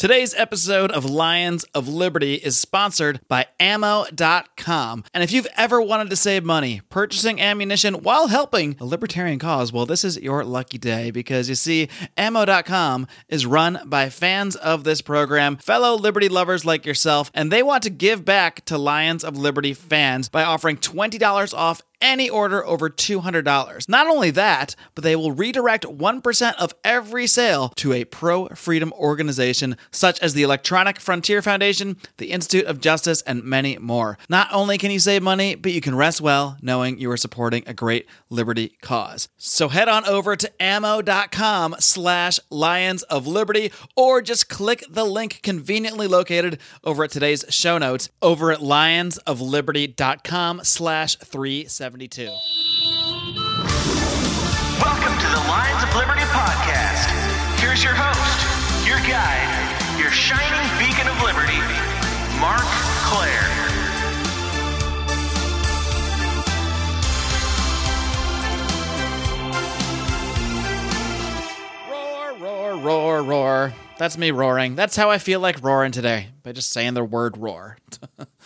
[0.00, 5.04] Today's episode of Lions of Liberty is sponsored by Ammo.com.
[5.12, 9.74] And if you've ever wanted to save money purchasing ammunition while helping a libertarian cause,
[9.74, 14.84] well, this is your lucky day because you see, Ammo.com is run by fans of
[14.84, 19.22] this program, fellow Liberty lovers like yourself, and they want to give back to Lions
[19.22, 23.88] of Liberty fans by offering $20 off any order over $200.
[23.88, 28.92] Not only that, but they will redirect 1% of every sale to a pro freedom
[28.94, 34.18] organization such as the Electronic Frontier Foundation, the Institute of Justice, and many more.
[34.28, 37.62] Not only can you save money, but you can rest well knowing you are supporting
[37.66, 39.28] a great liberty cause.
[39.36, 45.40] So head on over to ammo.com slash lions of liberty or just click the link
[45.42, 51.89] conveniently located over at today's show notes over at lionsofliberty.com slash 370.
[51.90, 52.22] 72.
[54.78, 57.10] Welcome to the Lions of Liberty podcast.
[57.58, 61.58] Here's your host, your guide, your shining beacon of liberty,
[62.38, 62.62] Marc
[63.10, 63.42] Clair.
[71.90, 73.74] Roar, roar, roar, roar.
[73.98, 74.76] That's me roaring.
[74.76, 77.78] That's how I feel like roaring today by just saying the word roar.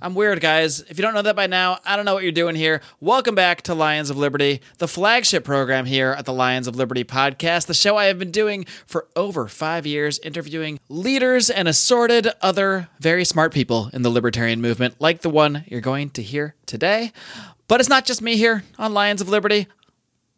[0.00, 0.78] I'm weird, guys.
[0.82, 2.82] If you don't know that by now, I don't know what you're doing here.
[3.00, 7.02] Welcome back to Lions of Liberty, the flagship program here at the Lions of Liberty
[7.02, 12.28] podcast, the show I have been doing for over five years, interviewing leaders and assorted
[12.40, 16.54] other very smart people in the libertarian movement, like the one you're going to hear
[16.64, 17.10] today.
[17.66, 19.66] But it's not just me here on Lions of Liberty.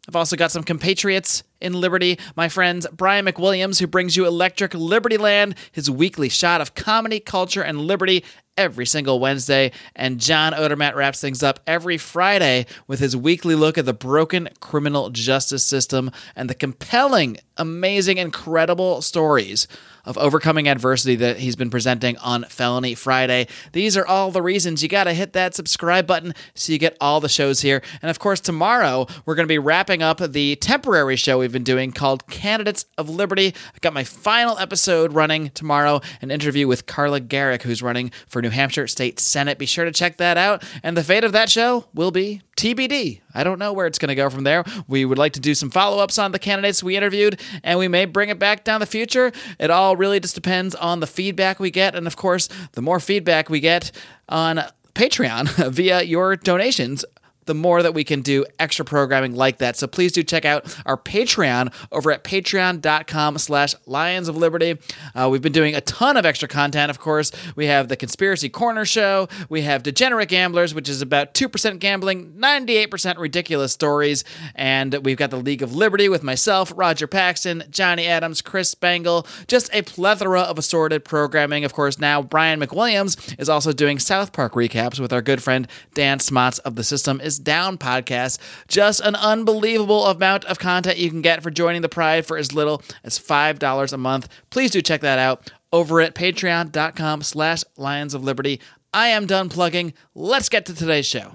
[0.07, 4.73] I've also got some compatriots in Liberty, my friends Brian McWilliams, who brings you Electric
[4.73, 8.25] Liberty Land, his weekly shot of comedy, culture, and liberty
[8.57, 9.71] every single Wednesday.
[9.95, 14.49] And John Odermatt wraps things up every Friday with his weekly look at the broken
[14.59, 19.67] criminal justice system and the compelling, amazing, incredible stories
[20.03, 23.47] of overcoming adversity that he's been presenting on Felony Friday.
[23.71, 26.97] These are all the reasons you got to hit that subscribe button so you get
[26.99, 27.83] all the shows here.
[28.01, 31.63] And of course, tomorrow we're going to be wrapping up the temporary show we've been
[31.63, 33.53] doing called Candidates of Liberty.
[33.73, 38.41] I've got my final episode running tomorrow, an interview with Carla Gericke, who's running for
[38.41, 39.57] New Hampshire State Senate.
[39.57, 40.63] Be sure to check that out.
[40.81, 43.21] And the fate of that show will be TBD.
[43.33, 44.63] I don't know where it's going to go from there.
[44.87, 47.87] We would like to do some follow ups on the candidates we interviewed, and we
[47.87, 49.31] may bring it back down the future.
[49.59, 51.95] It all really just depends on the feedback we get.
[51.95, 53.91] And of course, the more feedback we get
[54.29, 54.61] on
[54.93, 57.03] Patreon via your donations,
[57.45, 59.75] the more that we can do extra programming like that.
[59.77, 64.77] So please do check out our Patreon over at patreon.com slash Lions of Liberty.
[65.15, 67.31] Uh, we've been doing a ton of extra content, of course.
[67.55, 69.27] We have the Conspiracy Corner Show.
[69.49, 74.23] We have Degenerate Gamblers, which is about 2% gambling, 98% ridiculous stories.
[74.55, 79.25] And we've got the League of Liberty with myself, Roger Paxton, Johnny Adams, Chris Spangle,
[79.47, 81.65] just a plethora of assorted programming.
[81.65, 85.67] Of course, now Brian McWilliams is also doing South Park recaps with our good friend
[85.93, 88.39] Dan Smots of the System is Down podcast.
[88.67, 92.53] Just an unbelievable amount of content you can get for joining the Pride for as
[92.53, 94.27] little as $5 a month.
[94.49, 98.59] Please do check that out over at patreon.com slash lions of liberty.
[98.93, 99.93] I am done plugging.
[100.13, 101.31] Let's get to today's show.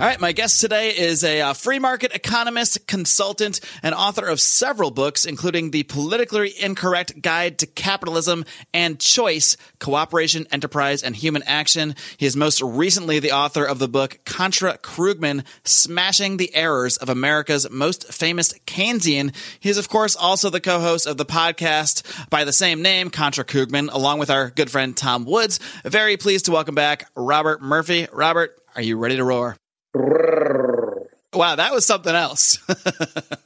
[0.00, 4.40] All right, my guest today is a uh, free market economist, consultant, and author of
[4.40, 11.42] several books, including The Politically Incorrect Guide to Capitalism and Choice Cooperation, Enterprise, and Human
[11.42, 11.96] Action.
[12.16, 17.10] He is most recently the author of the book Contra Krugman Smashing the Errors of
[17.10, 19.34] America's Most Famous Keynesian.
[19.60, 23.10] He is, of course, also the co host of the podcast by the same name,
[23.10, 25.60] Contra Krugman, along with our good friend Tom Woods.
[25.84, 28.08] Very pleased to welcome back Robert Murphy.
[28.10, 29.59] Robert, are you ready to roar?
[31.32, 32.58] Wow, that was something else.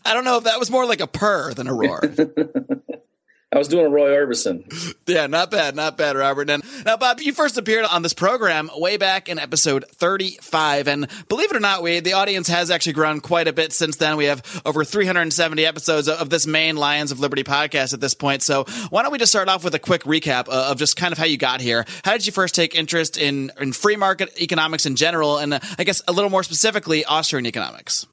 [0.05, 2.01] I don't know if that was more like a purr than a roar.
[3.55, 4.95] I was doing Roy Orbison.
[5.07, 6.51] Yeah, not bad, not bad, Robert.
[6.51, 10.89] And now, Bob, you first appeared on this program way back in episode 35.
[10.89, 13.97] And believe it or not, we the audience has actually grown quite a bit since
[13.97, 14.17] then.
[14.17, 18.43] We have over 370 episodes of this main Lions of Liberty podcast at this point.
[18.43, 21.13] So why don't we just start off with a quick recap uh, of just kind
[21.13, 21.85] of how you got here?
[22.05, 25.39] How did you first take interest in, in free market economics in general?
[25.39, 28.05] And uh, I guess a little more specifically, Austrian economics?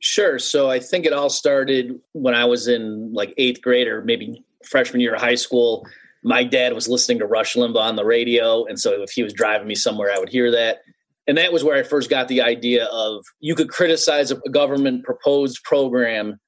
[0.00, 0.40] Sure.
[0.40, 4.44] So I think it all started when I was in like eighth grade or maybe
[4.64, 5.86] freshman year of high school,
[6.22, 8.64] my dad was listening to Rush Limbaugh on the radio.
[8.64, 10.78] And so if he was driving me somewhere, I would hear that.
[11.26, 15.04] And that was where I first got the idea of you could criticize a government
[15.04, 16.38] proposed program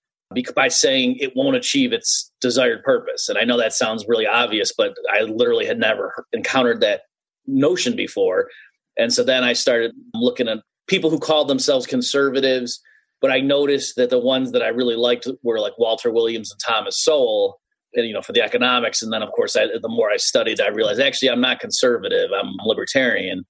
[0.55, 3.29] by saying it won't achieve its desired purpose.
[3.29, 7.03] And I know that sounds really obvious, but I literally had never encountered that
[7.47, 8.49] notion before.
[8.97, 10.59] And so then I started looking at
[10.89, 12.81] people who called themselves conservatives,
[13.21, 16.61] but I noticed that the ones that I really liked were like Walter Williams and
[16.61, 17.61] Thomas Sowell
[17.95, 19.03] you know, for the economics.
[19.03, 22.31] And then, of course, I, the more I studied, I realized actually I'm not conservative.
[22.33, 23.45] I'm libertarian,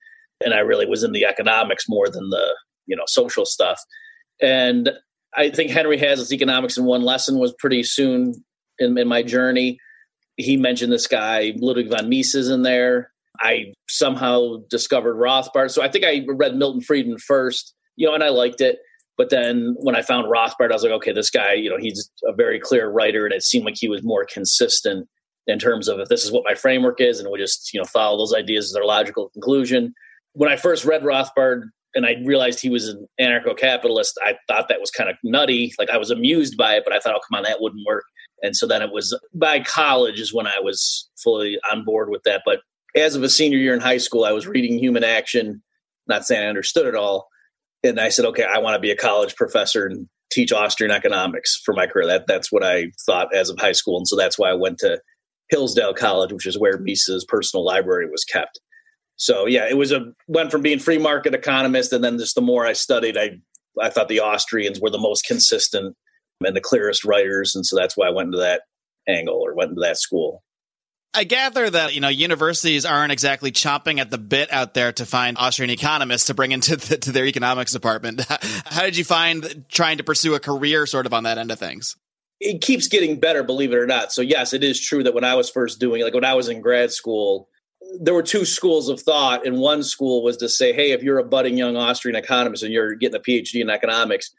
[0.44, 2.56] and I really was in the economics more than the
[2.86, 3.80] you know social stuff.
[4.40, 4.90] And
[5.36, 8.34] I think Henry Hazlitt's economics in one lesson was pretty soon
[8.78, 9.78] in, in my journey.
[10.36, 13.10] He mentioned this guy Ludwig von Mises in there.
[13.40, 15.70] I somehow discovered Rothbard.
[15.70, 18.78] So I think I read Milton Friedman first, you know, and I liked it.
[19.16, 22.10] But then when I found Rothbard, I was like, okay, this guy, you know, he's
[22.26, 25.08] a very clear writer, and it seemed like he was more consistent
[25.46, 27.84] in terms of if this is what my framework is, and we just, you know,
[27.84, 29.92] follow those ideas as their logical conclusion.
[30.32, 31.62] When I first read Rothbard
[31.94, 35.72] and I realized he was an anarcho capitalist, I thought that was kind of nutty.
[35.78, 38.04] Like I was amused by it, but I thought, oh, come on, that wouldn't work.
[38.42, 42.22] And so then it was by college is when I was fully on board with
[42.24, 42.42] that.
[42.44, 42.60] But
[42.96, 45.62] as of a senior year in high school, I was reading Human Action,
[46.08, 47.28] not saying I understood it all,
[47.84, 51.60] and I said, okay, I want to be a college professor and teach Austrian economics
[51.64, 52.06] for my career.
[52.06, 54.78] That that's what I thought as of high school, and so that's why I went
[54.78, 55.00] to
[55.50, 58.58] Hillsdale College, which is where Mises' personal library was kept.
[59.16, 62.40] So yeah, it was a went from being free market economist, and then just the
[62.40, 63.38] more I studied, I
[63.80, 65.94] I thought the Austrians were the most consistent
[66.40, 68.62] and the clearest writers, and so that's why I went into that
[69.08, 70.42] angle or went into that school.
[71.14, 75.06] I gather that you know universities aren't exactly chomping at the bit out there to
[75.06, 78.24] find Austrian economists to bring into the, to their economics department.
[78.66, 81.58] How did you find trying to pursue a career sort of on that end of
[81.58, 81.96] things?
[82.40, 84.12] It keeps getting better, believe it or not.
[84.12, 86.48] So yes, it is true that when I was first doing like when I was
[86.48, 87.48] in grad school,
[88.00, 91.18] there were two schools of thought, and one school was to say, "Hey, if you're
[91.18, 94.30] a budding young Austrian economist and you're getting a PhD in economics,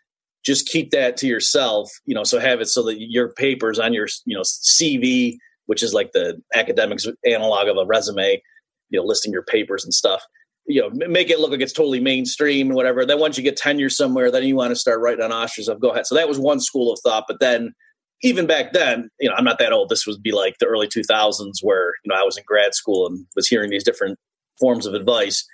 [0.43, 1.89] just keep that to yourself.
[2.05, 5.83] You know, so have it so that your papers on your you know CV." Which
[5.83, 8.41] is like the academics analog of a resume,
[8.89, 10.23] you know, listing your papers and stuff.
[10.67, 13.05] You know, make it look like it's totally mainstream and whatever.
[13.05, 15.79] Then once you get tenure somewhere, then you want to start writing on Austrian stuff.
[15.79, 16.07] Go ahead.
[16.07, 17.25] So that was one school of thought.
[17.27, 17.73] But then,
[18.23, 19.89] even back then, you know, I'm not that old.
[19.89, 23.05] This would be like the early 2000s, where you know I was in grad school
[23.05, 24.17] and was hearing these different
[24.59, 25.45] forms of advice.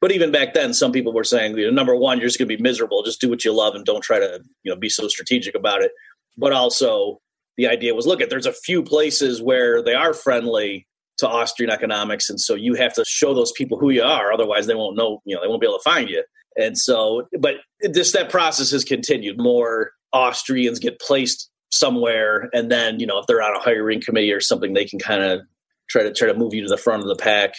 [0.00, 2.48] But even back then, some people were saying, you know, number one, you're just going
[2.48, 3.02] to be miserable.
[3.02, 5.82] Just do what you love and don't try to, you know, be so strategic about
[5.82, 5.92] it.
[6.36, 7.20] But also,
[7.56, 10.86] the idea was look at there's a few places where they are friendly
[11.18, 14.66] to Austrian economics, and so you have to show those people who you are, otherwise
[14.66, 16.24] they won't know, you know, they won't be able to find you.
[16.56, 19.38] And so, but this that process has continued.
[19.38, 24.32] More Austrians get placed somewhere, and then you know if they're on a hiring committee
[24.32, 25.40] or something, they can kind of
[25.88, 27.54] try to try to move you to the front of the pack.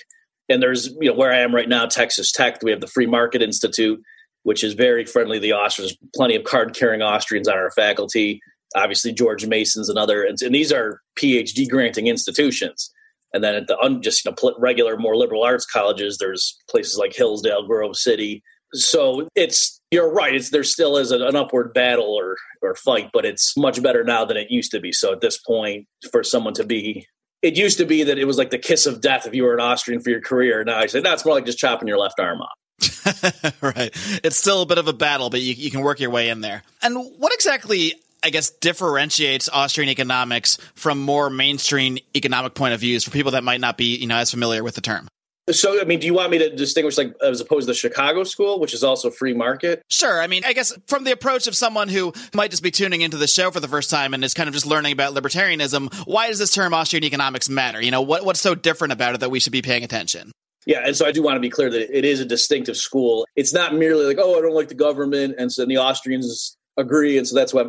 [0.48, 2.62] And there's you know where I am right now, Texas Tech.
[2.62, 4.02] We have the Free Market Institute,
[4.44, 5.98] which is very friendly to the Austrians.
[6.16, 8.42] Plenty of card carrying Austrians on our faculty
[8.76, 12.92] obviously George Mason's another, and, and these are PhD granting institutions.
[13.34, 16.98] And then at the un, just you know, regular, more liberal arts colleges, there's places
[16.98, 18.42] like Hillsdale, Grove City.
[18.74, 20.34] So it's you're right.
[20.34, 24.04] It's there still is an, an upward battle or or fight, but it's much better
[24.04, 24.92] now than it used to be.
[24.92, 27.08] So at this point, for someone to be
[27.42, 29.54] it used to be that it was like the kiss of death if you were
[29.54, 30.64] an Austrian for your career.
[30.64, 33.56] Now I say that's more like just chopping your left arm off.
[33.62, 33.92] right.
[34.24, 36.42] It's still a bit of a battle, but you, you can work your way in
[36.42, 36.64] there.
[36.82, 37.94] And what exactly
[38.26, 43.44] I guess differentiates Austrian economics from more mainstream economic point of views for people that
[43.44, 45.08] might not be, you know, as familiar with the term.
[45.52, 48.24] So, I mean, do you want me to distinguish, like, as opposed to the Chicago
[48.24, 49.84] school, which is also free market?
[49.92, 50.20] Sure.
[50.20, 53.18] I mean, I guess from the approach of someone who might just be tuning into
[53.18, 56.30] the show for the first time and is kind of just learning about libertarianism, why
[56.30, 57.80] does this term Austrian economics matter?
[57.80, 60.32] You know, what, what's so different about it that we should be paying attention?
[60.66, 63.28] Yeah, and so I do want to be clear that it is a distinctive school.
[63.36, 67.20] It's not merely like, oh, I don't like the government, and so the Austrians agree,
[67.20, 67.66] and so that's why.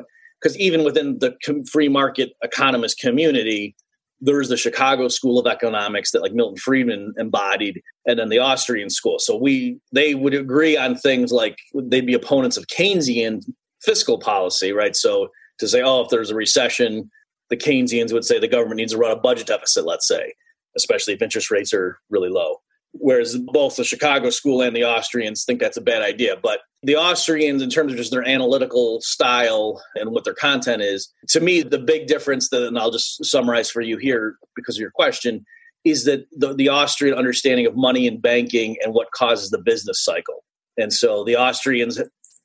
[0.47, 1.37] Because even within the
[1.73, 3.75] free market economist community,
[4.21, 8.89] there's the Chicago School of Economics that like Milton Friedman embodied, and then the Austrian
[8.89, 9.19] school.
[9.19, 13.43] So we they would agree on things like they'd be opponents of Keynesian
[13.83, 14.95] fiscal policy, right?
[14.95, 17.11] So to say, oh, if there's a recession,
[17.51, 20.33] the Keynesians would say the government needs to run a budget deficit, let's say,
[20.77, 22.59] especially if interest rates are really low.
[22.93, 26.37] Whereas both the Chicago school and the Austrians think that's a bad idea.
[26.41, 31.13] But the Austrians, in terms of just their analytical style and what their content is,
[31.31, 34.81] to me, the big difference that, and I'll just summarize for you here because of
[34.81, 35.45] your question,
[35.85, 40.05] is that the, the Austrian understanding of money and banking and what causes the business
[40.05, 40.45] cycle.
[40.77, 42.01] And so the Austrians,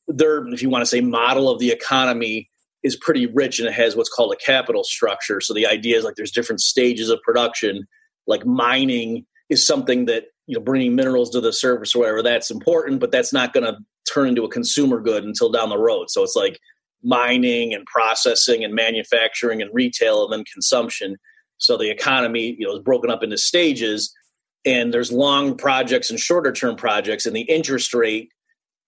[0.08, 2.50] their, if you want to say, model of the economy
[2.82, 5.40] is pretty rich and it has what's called a capital structure.
[5.40, 7.86] So the idea is like there's different stages of production,
[8.26, 12.50] like mining is something that you know bringing minerals to the surface or whatever that's
[12.50, 13.78] important but that's not going to
[14.12, 16.10] turn into a consumer good until down the road.
[16.10, 16.60] So it's like
[17.04, 21.16] mining and processing and manufacturing and retail and then consumption.
[21.58, 24.14] So the economy you know is broken up into stages
[24.66, 28.30] and there's long projects and shorter term projects and the interest rate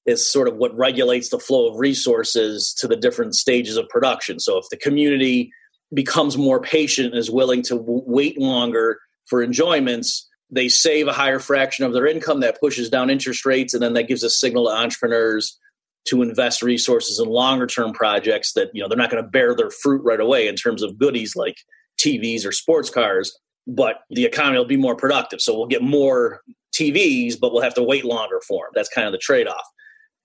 [0.05, 4.39] is sort of what regulates the flow of resources to the different stages of production.
[4.39, 5.51] So if the community
[5.93, 11.13] becomes more patient and is willing to w- wait longer for enjoyments, they save a
[11.13, 14.29] higher fraction of their income that pushes down interest rates and then that gives a
[14.29, 15.59] signal to entrepreneurs
[16.05, 19.55] to invest resources in longer term projects that you know they're not going to bear
[19.55, 21.55] their fruit right away in terms of goodies like
[21.99, 25.39] TVs or sports cars but the economy will be more productive.
[25.39, 26.41] So we'll get more
[26.77, 29.65] TVs but we'll have to wait longer for them that's kind of the trade off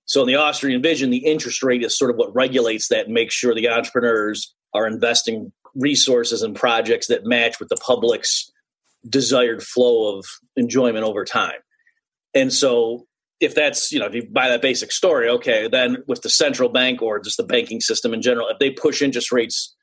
[0.04, 3.14] so in the Austrian vision the interest rate is sort of what regulates that and
[3.14, 8.50] makes sure the entrepreneurs are investing resources and projects that match with the public's
[9.09, 10.25] desired flow of
[10.57, 11.59] enjoyment over time.
[12.35, 13.07] And so
[13.40, 16.69] if that's you know if you buy that basic story okay then with the central
[16.69, 19.76] bank or just the banking system in general if they push interest rates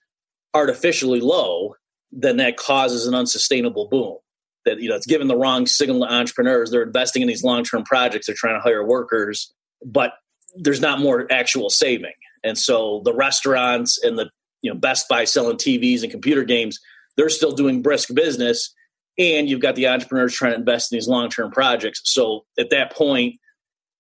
[0.54, 1.74] artificially low
[2.12, 4.18] then that causes an unsustainable boom.
[4.66, 6.72] That you know it's given the wrong signal to entrepreneurs.
[6.72, 8.26] They're investing in these long-term projects.
[8.26, 9.54] They're trying to hire workers
[9.86, 10.14] but
[10.56, 12.14] there's not more actual saving.
[12.44, 14.30] And so the restaurants and the
[14.62, 16.80] you know best buy selling tvs and computer games
[17.18, 18.74] they're still doing brisk business
[19.18, 22.92] and you've got the entrepreneurs trying to invest in these long-term projects so at that
[22.92, 23.36] point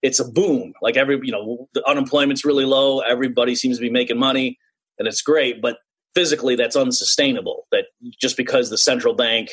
[0.05, 0.73] it's a boom.
[0.83, 2.99] Like every, you know, the unemployment's really low.
[2.99, 4.59] Everybody seems to be making money
[4.99, 5.63] and it's great.
[5.63, 5.77] But
[6.13, 7.65] physically, that's unsustainable.
[7.71, 7.85] That
[8.21, 9.49] just because the central bank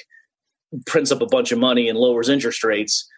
[0.84, 3.08] prints up a bunch of money and lowers interest rates,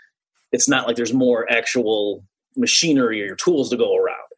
[0.53, 2.25] it's not like there's more actual
[2.57, 4.29] machinery or tools to go around.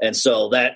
[0.00, 0.74] And so that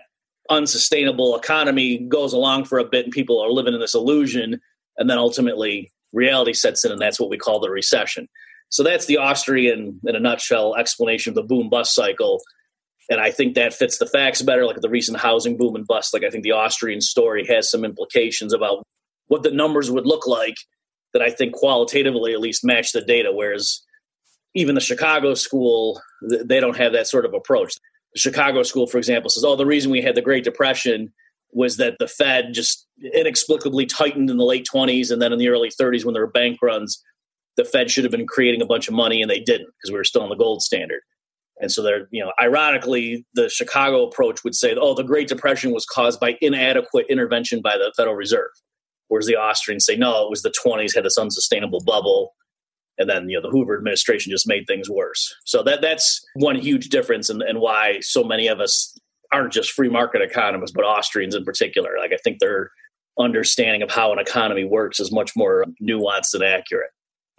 [0.50, 4.61] unsustainable economy goes along for a bit and people are living in this illusion.
[4.97, 8.28] And then ultimately, reality sets in, and that's what we call the recession.
[8.70, 12.40] So that's the Austrian, in a nutshell, explanation of the boom bust cycle.
[13.10, 14.66] And I think that fits the facts better.
[14.66, 17.84] Like the recent housing boom and bust, like I think the Austrian story has some
[17.84, 18.82] implications about
[19.28, 20.56] what the numbers would look like
[21.14, 23.30] that I think qualitatively at least match the data.
[23.32, 23.82] Whereas
[24.54, 27.72] even the Chicago school, they don't have that sort of approach.
[28.12, 31.12] The Chicago school, for example, says, oh, the reason we had the Great Depression
[31.52, 35.49] was that the Fed just inexplicably tightened in the late 20s and then in the
[35.49, 37.02] early 30s when there were bank runs
[37.59, 39.99] the Fed should have been creating a bunch of money and they didn't because we
[39.99, 41.00] were still on the gold standard.
[41.61, 45.73] And so they're, you know, ironically, the Chicago approach would say, oh, the Great Depression
[45.73, 48.50] was caused by inadequate intervention by the Federal Reserve.
[49.09, 52.37] Whereas the Austrians say, no, it was the 20s had this unsustainable bubble.
[52.97, 55.35] And then, you know, the Hoover administration just made things worse.
[55.45, 58.97] So that that's one huge difference and, and why so many of us
[59.32, 61.90] aren't just free market economists, but Austrians in particular.
[61.99, 62.70] Like I think their
[63.18, 66.90] understanding of how an economy works is much more nuanced and accurate.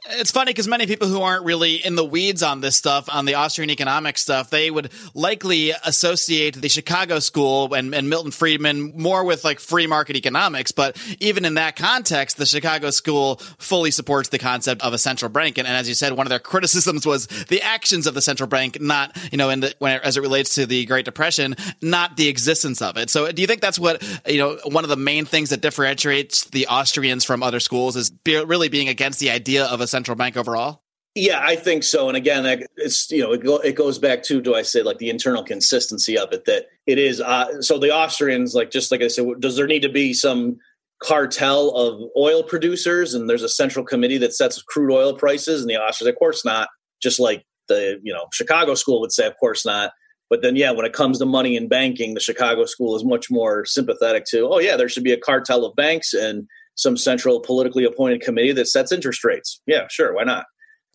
[0.07, 3.25] It's funny because many people who aren't really in the weeds on this stuff, on
[3.25, 8.93] the Austrian economic stuff, they would likely associate the Chicago school and, and, Milton Friedman
[8.95, 10.71] more with like free market economics.
[10.71, 15.29] But even in that context, the Chicago school fully supports the concept of a central
[15.29, 15.57] bank.
[15.57, 18.47] And, and as you said, one of their criticisms was the actions of the central
[18.47, 22.15] bank, not, you know, in the, when, as it relates to the Great Depression, not
[22.15, 23.09] the existence of it.
[23.09, 26.45] So do you think that's what, you know, one of the main things that differentiates
[26.45, 30.15] the Austrians from other schools is be, really being against the idea of a central
[30.15, 30.83] bank overall?
[31.15, 32.07] Yeah, I think so.
[32.07, 34.99] And again, it's you know it, go, it goes back to do I say like
[34.99, 37.19] the internal consistency of it that it is.
[37.19, 40.57] Uh, so the Austrians, like just like I said, does there need to be some
[41.01, 45.61] cartel of oil producers and there's a central committee that sets crude oil prices?
[45.61, 46.69] And the Austrians, of course not.
[47.01, 49.91] Just like the you know Chicago school would say, of course not.
[50.29, 53.31] But then, yeah, when it comes to money and banking, the Chicago school is much
[53.31, 54.47] more sympathetic to.
[54.47, 56.47] Oh, yeah, there should be a cartel of banks and
[56.79, 59.61] some central politically appointed committee that sets interest rates.
[59.67, 60.45] Yeah, sure, why not?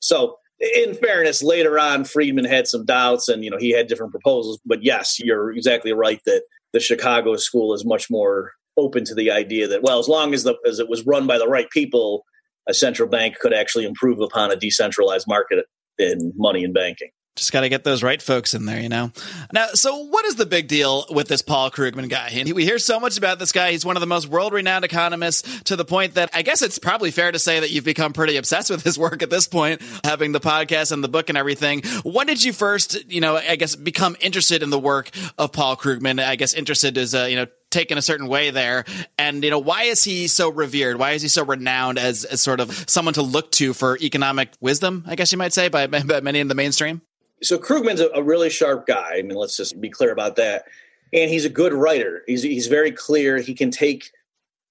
[0.01, 4.13] So, in fairness, later on, Friedman had some doubts, and you know he had different
[4.13, 4.59] proposals.
[4.65, 9.31] But yes, you're exactly right that the Chicago school is much more open to the
[9.31, 12.25] idea that well, as long as the as it was run by the right people,
[12.67, 15.67] a central bank could actually improve upon a decentralized market
[15.99, 17.11] in money and banking.
[17.37, 19.11] Just got to get those right folks in there, you know?
[19.53, 22.29] Now, so what is the big deal with this Paul Krugman guy?
[22.33, 23.73] And we hear so much about this guy.
[23.73, 26.79] He's one of the most world renowned economists to the point that I guess it's
[26.79, 29.83] probably fair to say that you've become pretty obsessed with his work at this point,
[30.05, 31.83] having the podcast and the book and everything.
[32.05, 35.77] When did you first, you know, I guess become interested in the work of Paul
[35.77, 36.23] Krugman?
[36.23, 38.85] I guess interested is, uh, you know, taken a certain way there.
[39.19, 41.01] And, you know, why is he so revered?
[41.01, 44.51] Why is he so renowned as, as sort of someone to look to for economic
[44.61, 47.03] wisdom, I guess you might say, by, by many in the mainstream?
[47.45, 49.17] So Krugman's a, a, really sharp guy.
[49.19, 50.65] I mean, let's just be clear about that.
[51.13, 52.23] And he's a good writer.
[52.27, 53.39] He's he's very clear.
[53.39, 54.11] He can take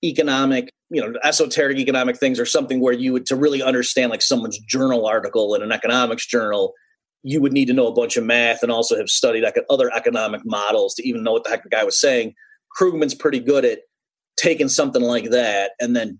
[0.03, 4.21] economic, you know, esoteric economic things or something where you would to really understand like
[4.21, 6.73] someone's journal article in an economics journal,
[7.23, 9.89] you would need to know a bunch of math and also have studied like other
[9.95, 12.33] economic models to even know what the heck the guy was saying.
[12.77, 13.79] Krugman's pretty good at
[14.35, 16.19] taking something like that and then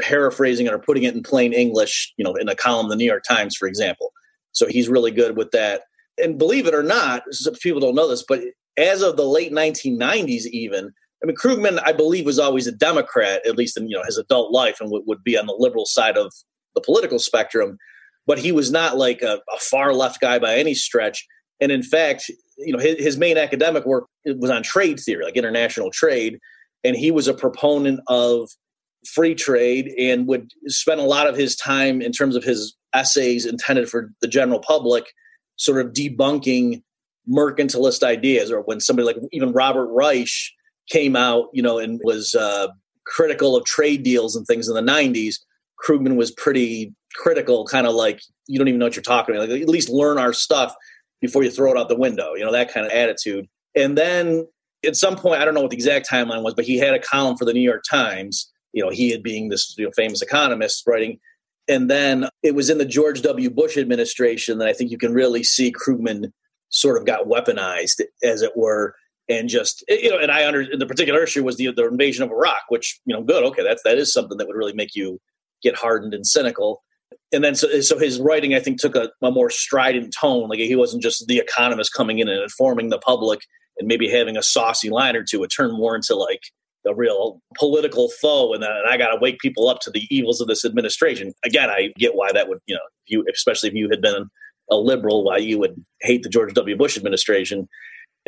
[0.00, 3.06] paraphrasing it or putting it in plain English, you know, in a column the New
[3.06, 4.12] York Times, for example.
[4.52, 5.82] So he's really good with that.
[6.18, 7.22] And believe it or not,
[7.60, 8.40] people don't know this, but
[8.76, 10.92] as of the late 1990s, even
[11.22, 14.18] I mean, Krugman, I believe, was always a Democrat, at least in you know his
[14.18, 16.32] adult life, and would, be on the liberal side of
[16.74, 17.78] the political spectrum.
[18.26, 21.26] But he was not like a, a far left guy by any stretch.
[21.60, 25.36] And in fact, you know, his, his main academic work was on trade theory, like
[25.36, 26.38] international trade,
[26.82, 28.50] and he was a proponent of
[29.06, 33.46] free trade and would spend a lot of his time in terms of his essays
[33.46, 35.04] intended for the general public,
[35.56, 36.82] sort of debunking
[37.28, 40.28] mercantilist ideas, or when somebody like even Robert Reich
[40.90, 42.68] came out, you know, and was uh,
[43.04, 45.36] critical of trade deals and things in the '90s.
[45.84, 49.48] Krugman was pretty critical, kind of like you don't even know what you're talking about.
[49.48, 50.74] Like at least learn our stuff
[51.20, 52.34] before you throw it out the window.
[52.34, 53.48] You know that kind of attitude.
[53.74, 54.46] And then
[54.84, 56.98] at some point, I don't know what the exact timeline was, but he had a
[56.98, 58.50] column for the New York Times.
[58.72, 61.18] You know, he had being this you know, famous economist writing.
[61.68, 63.48] And then it was in the George W.
[63.50, 66.32] Bush administration that I think you can really see Krugman
[66.70, 68.94] sort of got weaponized, as it were,
[69.28, 70.18] and just eh, you know.
[70.18, 73.22] And I under the particular issue was the the invasion of Iraq, which you know,
[73.22, 75.20] good, okay, that's that is something that would really make you
[75.62, 76.82] get hardened and cynical.
[77.32, 80.48] And then so so his writing, I think, took a, a more strident tone.
[80.48, 83.40] Like he wasn't just the economist coming in and informing the public
[83.78, 85.42] and maybe having a saucy line or two.
[85.44, 86.42] It turned more into like
[86.86, 90.06] a real political foe, and uh, then I got to wake people up to the
[90.10, 91.32] evils of this administration.
[91.44, 94.28] Again, I get why that would, you know, you especially if you had been
[94.70, 96.76] a liberal, why you would hate the George W.
[96.76, 97.68] Bush administration.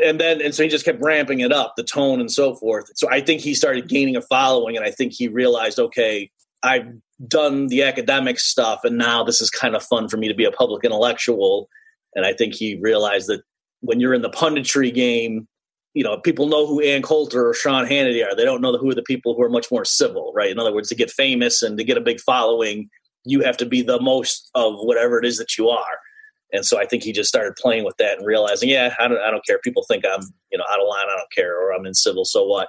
[0.03, 2.87] And then, and so he just kept ramping it up, the tone and so forth.
[2.97, 6.31] So I think he started gaining a following, and I think he realized, okay,
[6.63, 6.87] I've
[7.29, 10.45] done the academic stuff, and now this is kind of fun for me to be
[10.45, 11.69] a public intellectual.
[12.15, 13.43] And I think he realized that
[13.81, 15.47] when you're in the punditry game,
[15.95, 18.35] you know, people know who Ann Coulter or Sean Hannity are.
[18.35, 20.51] They don't know who are the people who are much more civil, right?
[20.51, 22.91] In other words, to get famous and to get a big following,
[23.25, 25.99] you have to be the most of whatever it is that you are.
[26.53, 29.19] And so I think he just started playing with that and realizing, yeah, I don't,
[29.19, 29.59] I don't care.
[29.59, 30.23] People think I'm,
[30.53, 31.07] you know, out of line.
[31.07, 32.25] I don't care, or I'm in civil.
[32.25, 32.69] So what?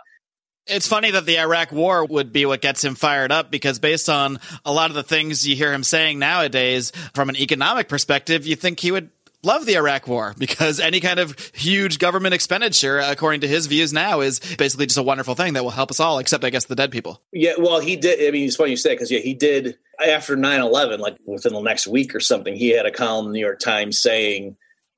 [0.68, 4.10] It's funny that the Iraq War would be what gets him fired up because, based
[4.10, 8.48] on a lot of the things you hear him saying nowadays, from an economic perspective,
[8.48, 9.10] you think he would
[9.46, 13.94] love the Iraq War because any kind of huge government expenditure, according to his views
[13.94, 16.66] now, is basically just a wonderful thing that will help us all, except I guess
[16.66, 17.22] the dead people.
[17.32, 18.28] Yeah, well, he did.
[18.28, 21.62] I mean, it's funny you say because yeah, he did after 9-11, like within the
[21.62, 22.56] next week or something.
[22.56, 24.58] He had a column in the New York Times saying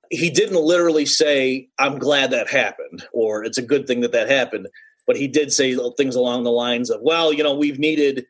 [0.09, 4.29] he didn't literally say, "I'm glad that happened" or "It's a good thing that that
[4.29, 4.67] happened,"
[5.05, 8.25] but he did say things along the lines of, "Well, you know, we've needed."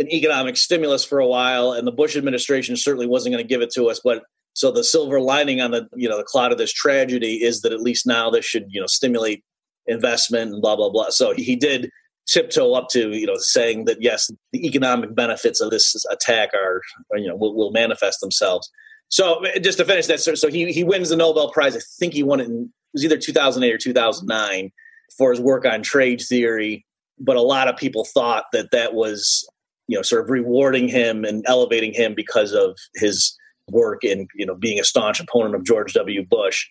[0.00, 3.62] An economic stimulus for a while, and the Bush administration certainly wasn't going to give
[3.62, 3.98] it to us.
[3.98, 4.22] But
[4.58, 7.72] so the silver lining on the you know the cloud of this tragedy is that
[7.72, 9.44] at least now this should you know stimulate
[9.86, 11.10] investment and blah blah blah.
[11.10, 11.90] So he did
[12.26, 16.82] tiptoe up to you know saying that yes, the economic benefits of this attack are,
[17.14, 18.68] you know will, will, manifest themselves.
[19.10, 21.76] So just to finish that, so, so he he wins the Nobel Prize.
[21.76, 24.72] I think he won it in it was either 2008 or 2009
[25.16, 26.84] for his work on trade theory.
[27.20, 29.48] But a lot of people thought that that was
[29.86, 33.38] you know sort of rewarding him and elevating him because of his
[33.70, 36.24] work in you know being a staunch opponent of George W.
[36.24, 36.66] Bush,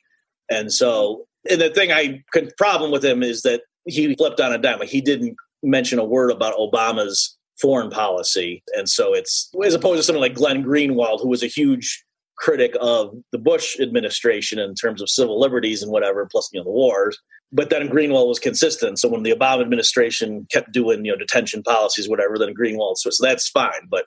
[0.49, 4.53] and so and the thing I could problem with him is that he flipped on
[4.53, 4.81] a dime.
[4.83, 10.03] He didn't mention a word about Obama's foreign policy, and so it's as opposed to
[10.03, 12.03] someone like Glenn Greenwald, who was a huge
[12.37, 16.63] critic of the Bush administration in terms of civil liberties and whatever, plus you know
[16.63, 17.17] the wars.
[17.51, 18.99] But then Greenwald was consistent.
[18.99, 23.09] So when the Obama administration kept doing you know detention policies, whatever, then Greenwald so,
[23.09, 23.87] so that's fine.
[23.89, 24.05] But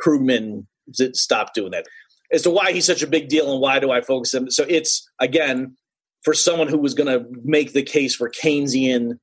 [0.00, 0.66] Krugman
[1.12, 1.86] stopped doing that
[2.32, 4.50] as to why he's such a big deal and why do I focus him.
[4.50, 5.76] So it's again
[6.24, 9.18] for someone who was going to make the case for Keynesian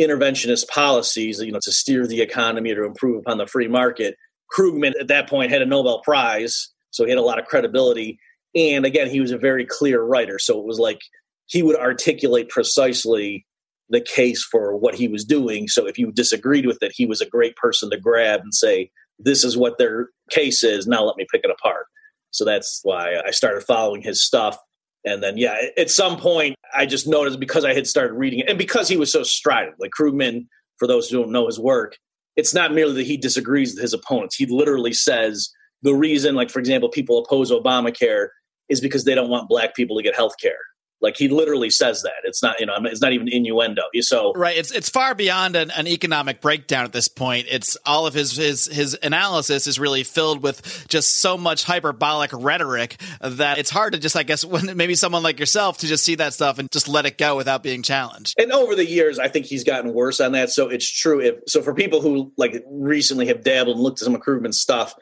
[0.00, 4.16] interventionist policies, you know, to steer the economy or to improve upon the free market.
[4.52, 8.18] Krugman at that point had a Nobel Prize, so he had a lot of credibility.
[8.54, 11.00] And again, he was a very clear writer, so it was like
[11.46, 13.46] he would articulate precisely
[13.88, 15.68] the case for what he was doing.
[15.68, 18.90] So if you disagreed with it, he was a great person to grab and say,
[19.18, 20.86] "This is what their case is.
[20.86, 21.86] Now let me pick it apart."
[22.34, 24.58] So that's why I started following his stuff.
[25.04, 28.48] And then, yeah, at some point, I just noticed because I had started reading it
[28.48, 30.46] and because he was so strident, like Krugman,
[30.78, 31.96] for those who don't know his work,
[32.36, 34.34] it's not merely that he disagrees with his opponents.
[34.34, 35.50] He literally says
[35.82, 38.28] the reason, like, for example, people oppose Obamacare
[38.68, 40.58] is because they don't want black people to get health care.
[41.04, 42.24] Like he literally says that.
[42.24, 43.82] It's not, you know, it's not even innuendo.
[44.00, 47.46] So right, it's it's far beyond an, an, economic breakdown at this point.
[47.50, 52.30] It's all of his his his analysis is really filled with just so much hyperbolic
[52.32, 56.04] rhetoric that it's hard to just, I guess, when maybe someone like yourself to just
[56.04, 58.34] see that stuff and just let it go without being challenged.
[58.38, 60.50] And over the years, I think he's gotten worse on that.
[60.50, 61.20] So it's true.
[61.20, 64.58] If so, for people who like recently have dabbled and looked at some of Krugman's
[64.58, 64.94] stuff,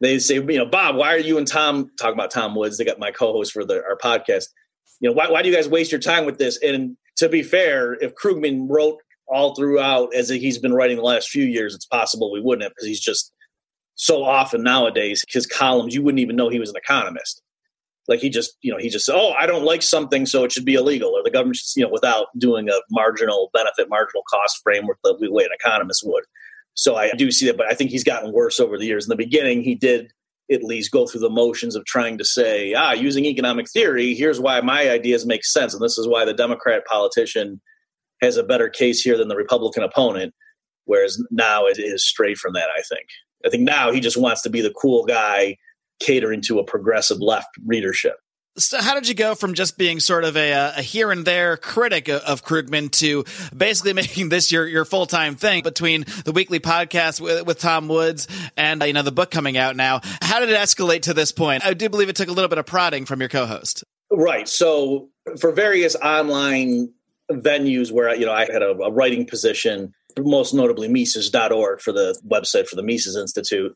[0.00, 2.78] they say, you know, Bob, why are you and Tom talking about Tom Woods?
[2.78, 4.46] They got my co-host for the, our podcast
[5.00, 6.58] you know, why, why do you guys waste your time with this?
[6.62, 11.28] And to be fair, if Krugman wrote all throughout as he's been writing the last
[11.28, 13.32] few years, it's possible we wouldn't have because he's just
[13.94, 17.42] so often nowadays his columns you wouldn't even know he was an economist.
[18.08, 20.64] Like he just, you know, he just oh, I don't like something, so it should
[20.64, 24.60] be illegal, or the government should, you know, without doing a marginal benefit, marginal cost
[24.62, 26.22] framework the way an economist would.
[26.74, 29.06] So I do see that, but I think he's gotten worse over the years.
[29.06, 30.12] In the beginning, he did
[30.50, 34.40] at least go through the motions of trying to say, ah, using economic theory, here's
[34.40, 37.60] why my ideas make sense, and this is why the Democrat politician
[38.22, 40.34] has a better case here than the Republican opponent.
[40.84, 42.68] Whereas now it is straight from that.
[42.76, 43.06] I think.
[43.44, 45.56] I think now he just wants to be the cool guy
[46.00, 48.16] catering to a progressive left readership.
[48.58, 51.26] So, how did you go from just being sort of a, uh, a here and
[51.26, 56.32] there critic of Krugman to basically making this your, your full time thing between the
[56.32, 60.00] weekly podcast with, with Tom Woods and uh, you know the book coming out now?
[60.22, 61.66] How did it escalate to this point?
[61.66, 63.84] I do believe it took a little bit of prodding from your co-host.
[64.10, 64.48] Right.
[64.48, 66.92] So, for various online
[67.30, 72.18] venues where you know I had a, a writing position, most notably Mises.org for the
[72.26, 73.74] website for the Mises Institute.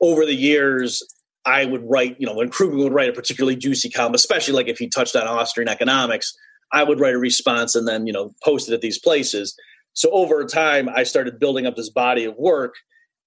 [0.00, 1.02] Over the years,
[1.44, 4.68] I would write, you know, when Krugman would write a particularly juicy column, especially like
[4.68, 6.34] if he touched on Austrian economics,
[6.72, 9.56] I would write a response and then, you know, post it at these places.
[9.94, 12.74] So over time, I started building up this body of work.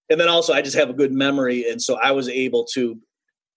[0.09, 1.69] And then also, I just have a good memory.
[1.69, 2.97] And so I was able to,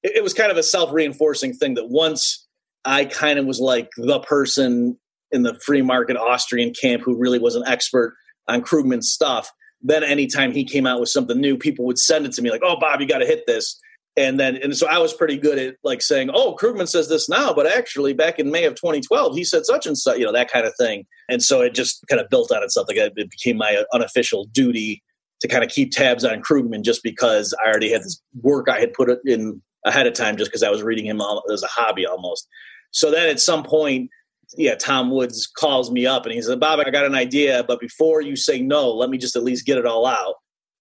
[0.02, 2.46] it, it was kind of a self reinforcing thing that once
[2.84, 4.98] I kind of was like the person
[5.32, 8.14] in the free market Austrian camp who really was an expert
[8.48, 9.50] on Krugman's stuff,
[9.82, 12.62] then anytime he came out with something new, people would send it to me like,
[12.64, 13.78] oh, Bob, you got to hit this
[14.16, 17.28] and then and so I was pretty good at like saying, "Oh, Krugman says this
[17.28, 20.32] now, but actually back in May of 2012, he said such and such," you know,
[20.32, 21.04] that kind of thing.
[21.28, 22.88] And so it just kind of built on itself.
[22.88, 25.02] Like it became my unofficial duty
[25.40, 28.80] to kind of keep tabs on Krugman, just because I already had this work I
[28.80, 31.20] had put in ahead of time, just because I was reading him
[31.52, 32.48] as a hobby almost.
[32.92, 34.10] So then at some point,
[34.56, 37.80] yeah, Tom Woods calls me up and he said, "Bob, I got an idea, but
[37.80, 40.36] before you say no, let me just at least get it all out."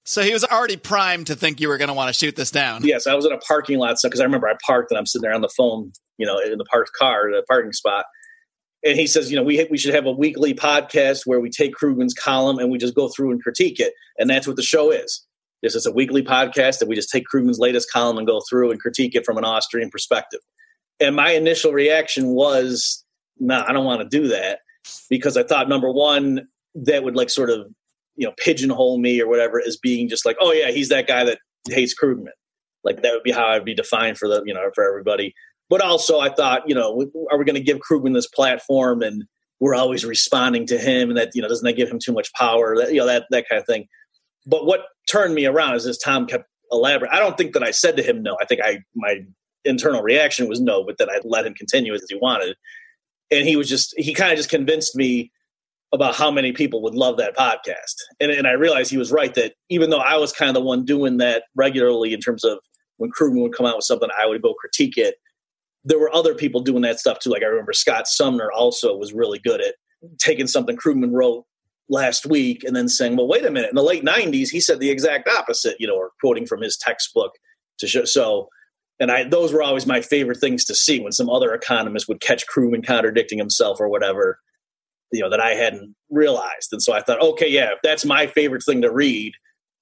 [0.05, 2.51] So he was already primed to think you were going to want to shoot this
[2.51, 2.85] down.
[2.85, 5.07] Yes, I was in a parking lot so because I remember I parked and I'm
[5.07, 8.05] sitting there on the phone, you know, in the parked car the parking spot.
[8.83, 11.73] And he says, you know, we we should have a weekly podcast where we take
[11.75, 14.91] Krugman's column and we just go through and critique it, and that's what the show
[14.91, 15.25] is.
[15.63, 18.69] This is a weekly podcast that we just take Krugman's latest column and go through
[18.69, 20.39] and critique it from an Austrian perspective.
[20.99, 23.03] And my initial reaction was,
[23.39, 24.59] no, nah, I don't want to do that
[25.09, 27.65] because I thought number one that would like sort of
[28.15, 31.23] you know pigeonhole me or whatever as being just like oh yeah he's that guy
[31.23, 32.29] that hates Krugman
[32.85, 35.33] like that would be how I'd be defined for the you know for everybody.
[35.69, 36.91] But also I thought you know
[37.31, 39.25] are we going to give Krugman this platform and
[39.59, 42.31] we're always responding to him and that you know doesn't that give him too much
[42.33, 42.77] power?
[42.77, 43.87] That you know that that kind of thing.
[44.45, 47.71] But what turned me around is as Tom kept elaborating I don't think that I
[47.71, 48.37] said to him no.
[48.39, 49.21] I think I my
[49.65, 52.55] internal reaction was no but then I let him continue as he wanted.
[53.31, 55.31] And he was just he kind of just convinced me
[55.93, 57.95] about how many people would love that podcast.
[58.19, 60.61] And, and I realized he was right that even though I was kind of the
[60.61, 62.59] one doing that regularly in terms of
[62.97, 65.15] when Krugman would come out with something, I would go critique it.
[65.83, 67.29] There were other people doing that stuff too.
[67.29, 69.75] Like I remember Scott Sumner also was really good at
[70.17, 71.45] taking something Krugman wrote
[71.87, 73.69] last week and then saying, well, wait a minute.
[73.69, 76.77] In the late 90s, he said the exact opposite, you know, or quoting from his
[76.77, 77.33] textbook
[77.79, 78.05] to show.
[78.05, 78.49] So,
[78.99, 82.21] and I, those were always my favorite things to see when some other economist would
[82.21, 84.39] catch Krugman contradicting himself or whatever
[85.15, 86.69] you know that I hadn't realized.
[86.71, 89.33] And so I thought, okay, yeah, if that's my favorite thing to read.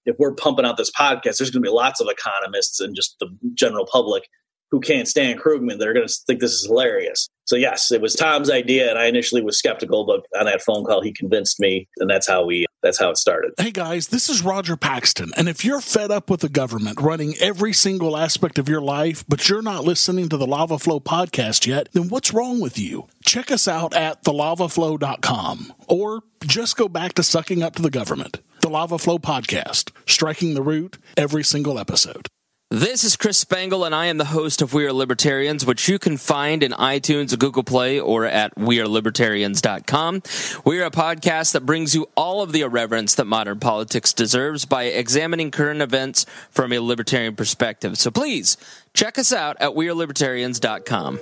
[0.05, 3.15] If we're pumping out this podcast, there's going to be lots of economists and just
[3.19, 4.27] the general public
[4.73, 7.29] who can't stand Krugman that are going to think this is hilarious.
[7.45, 10.83] So yes, it was Tom's idea, and I initially was skeptical, but on that phone
[10.83, 13.51] call, he convinced me, and that's how we that's how it started.
[13.59, 17.35] Hey guys, this is Roger Paxton, and if you're fed up with the government running
[17.39, 21.67] every single aspect of your life, but you're not listening to the Lava Flow podcast
[21.67, 23.07] yet, then what's wrong with you?
[23.23, 28.39] Check us out at thelavaflow.com, or just go back to sucking up to the government.
[28.61, 32.27] The Lava Flow podcast, striking the root every single episode.
[32.73, 35.99] This is Chris Spangle, and I am the host of We Are Libertarians, which you
[35.99, 40.23] can find in iTunes, Google Play, or at WeAreLibertarians.com.
[40.65, 44.65] We are a podcast that brings you all of the irreverence that modern politics deserves
[44.65, 47.99] by examining current events from a libertarian perspective.
[47.99, 48.57] So please
[48.95, 51.19] check us out at WeAreLibertarians.com.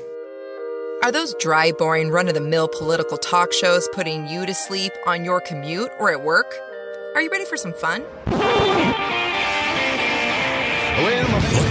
[1.03, 4.93] Are those dry, boring, run of the mill political talk shows putting you to sleep
[5.05, 6.55] on your commute or at work?
[7.13, 8.05] Are you ready for some fun?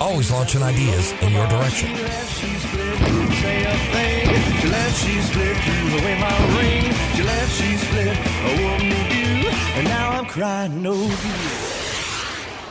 [0.00, 1.90] Always launching ideas in your direction.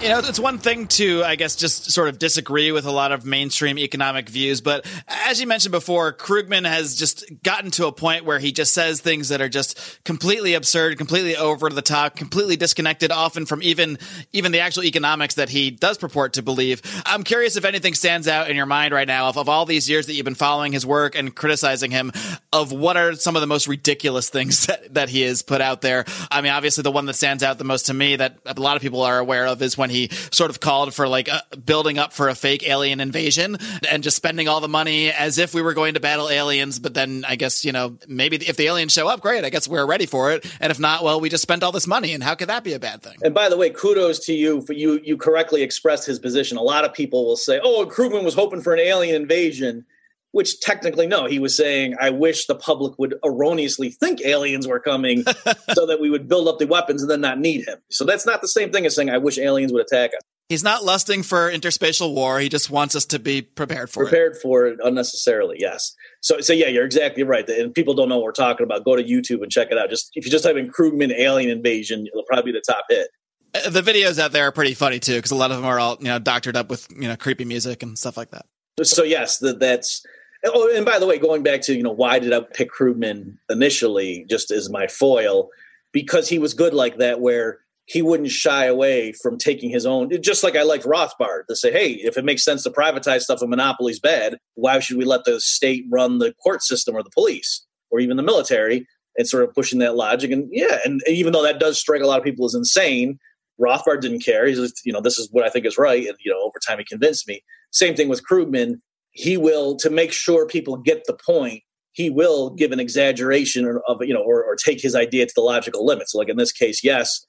[0.03, 3.13] You know, it's one thing to, I guess, just sort of disagree with a lot
[3.13, 4.59] of mainstream economic views.
[4.59, 8.73] But as you mentioned before, Krugman has just gotten to a point where he just
[8.73, 13.63] says things that are just completely absurd, completely over the top, completely disconnected, often from
[13.63, 13.97] even
[14.33, 16.81] even the actual economics that he does purport to believe.
[17.05, 19.89] I'm curious if anything stands out in your mind right now of, of all these
[19.89, 22.11] years that you've been following his work and criticizing him,
[22.51, 25.79] of what are some of the most ridiculous things that, that he has put out
[25.79, 26.03] there.
[26.29, 28.75] I mean, obviously, the one that stands out the most to me that a lot
[28.75, 31.97] of people are aware of is when he sort of called for like uh, building
[31.97, 33.57] up for a fake alien invasion
[33.89, 36.79] and just spending all the money as if we were going to battle aliens.
[36.79, 39.45] But then I guess, you know, maybe if the aliens show up, great.
[39.45, 40.45] I guess we're ready for it.
[40.59, 42.13] And if not, well, we just spent all this money.
[42.13, 43.17] And how could that be a bad thing?
[43.23, 44.99] And by the way, kudos to you for you.
[45.03, 46.57] You correctly expressed his position.
[46.57, 49.85] A lot of people will say, "Oh, Krugman was hoping for an alien invasion,"
[50.33, 51.25] which technically no.
[51.25, 55.23] He was saying, "I wish the public would erroneously think aliens were coming,
[55.73, 58.25] so that we would build up the weapons and then not need him." So that's
[58.25, 61.23] not the same thing as saying, "I wish aliens would attack us." He's not lusting
[61.23, 62.39] for interspatial war.
[62.39, 64.07] He just wants us to be prepared for it.
[64.07, 64.41] prepared it.
[64.41, 65.55] for it unnecessarily.
[65.59, 65.95] Yes.
[66.21, 67.47] So, so yeah, you're exactly right.
[67.47, 68.83] And people don't know what we're talking about.
[68.83, 69.89] Go to YouTube and check it out.
[69.89, 73.07] Just if you just type in Krugman alien invasion, it'll probably be the top hit.
[73.55, 75.79] Uh, The videos out there are pretty funny too, because a lot of them are
[75.79, 78.45] all you know doctored up with you know creepy music and stuff like that.
[78.83, 80.03] So yes, that that's.
[80.45, 83.37] Oh, and by the way, going back to you know why did I pick Krugman
[83.49, 85.49] initially, just as my foil,
[85.91, 90.09] because he was good like that, where he wouldn't shy away from taking his own.
[90.21, 93.41] Just like I liked Rothbard to say, hey, if it makes sense to privatize stuff
[93.41, 97.09] and monopoly's bad, why should we let the state run the court system or the
[97.09, 98.87] police or even the military?
[99.15, 102.07] And sort of pushing that logic, and yeah, and even though that does strike a
[102.07, 103.19] lot of people as insane,
[103.61, 104.47] Rothbard didn't care.
[104.47, 106.07] He's just, you know, this is what I think is right.
[106.07, 107.43] And, you know, over time he convinced me.
[107.71, 108.79] Same thing with Krugman.
[109.13, 113.97] He will, to make sure people get the point, he will give an exaggeration of,
[114.01, 116.51] you know, or, or take his idea to the logical limits So, like in this
[116.51, 117.25] case, yes,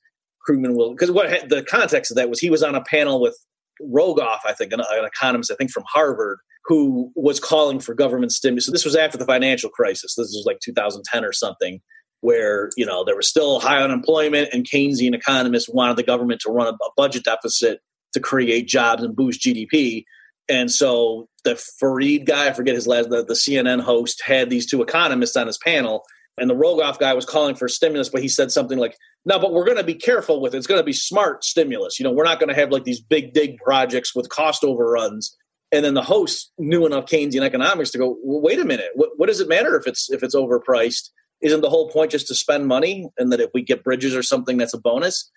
[0.49, 3.37] Krugman will, because what the context of that was he was on a panel with
[3.83, 8.33] Rogoff, I think, an, an economist, I think from Harvard, who was calling for government
[8.33, 8.67] stimulus.
[8.67, 10.15] So this was after the financial crisis.
[10.17, 11.81] This was like 2010 or something
[12.25, 16.51] where you know there was still high unemployment and Keynesian economists wanted the government to
[16.51, 17.81] run a, a budget deficit
[18.15, 20.05] to create jobs and boost GDP.
[20.49, 24.67] And so the Fareed guy, I forget his last, the, the CNN host had these
[24.67, 26.05] two economists on his panel,
[26.37, 29.53] and the Rogoff guy was calling for stimulus, but he said something like, "No, but
[29.53, 30.59] we're going to be careful with it.
[30.59, 31.99] It's going to be smart stimulus.
[31.99, 35.37] You know, we're not going to have like these big dig projects with cost overruns."
[35.71, 38.91] And then the host knew enough Keynesian economics to go, well, "Wait a minute.
[38.95, 41.11] What, what does it matter if it's if it's overpriced?
[41.41, 43.09] Isn't the whole point just to spend money?
[43.17, 45.31] And that if we get bridges or something, that's a bonus."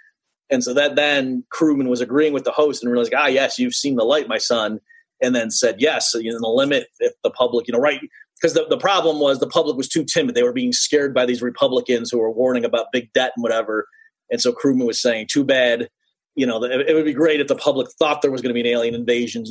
[0.50, 3.76] And so that then Krugman was agreeing with the host and realized, "Ah, yes, you've
[3.76, 4.80] seen the light, my son."
[5.22, 8.00] And then said, "Yes, so, you know, the limit if the public, you know, right."
[8.40, 10.36] because the, the problem was the public was too timid.
[10.36, 13.88] They were being scared by these Republicans who were warning about big debt and whatever.
[14.30, 15.90] And so Krugman was saying, too bad,
[16.36, 18.62] you know, it, it would be great if the public thought there was going to
[18.62, 19.46] be an alien invasion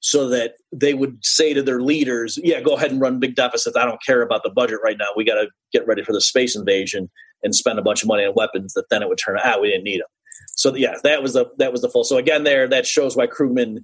[0.00, 3.76] so that they would say to their leaders, yeah, go ahead and run big deficits.
[3.76, 5.06] I don't care about the budget right now.
[5.16, 7.10] We got to get ready for the space invasion
[7.42, 9.58] and spend a bunch of money on weapons that then it would turn out, ah,
[9.60, 10.06] we didn't need them.
[10.54, 12.04] So yeah, that was the, that was the full.
[12.04, 13.78] So again, there, that shows why Krugman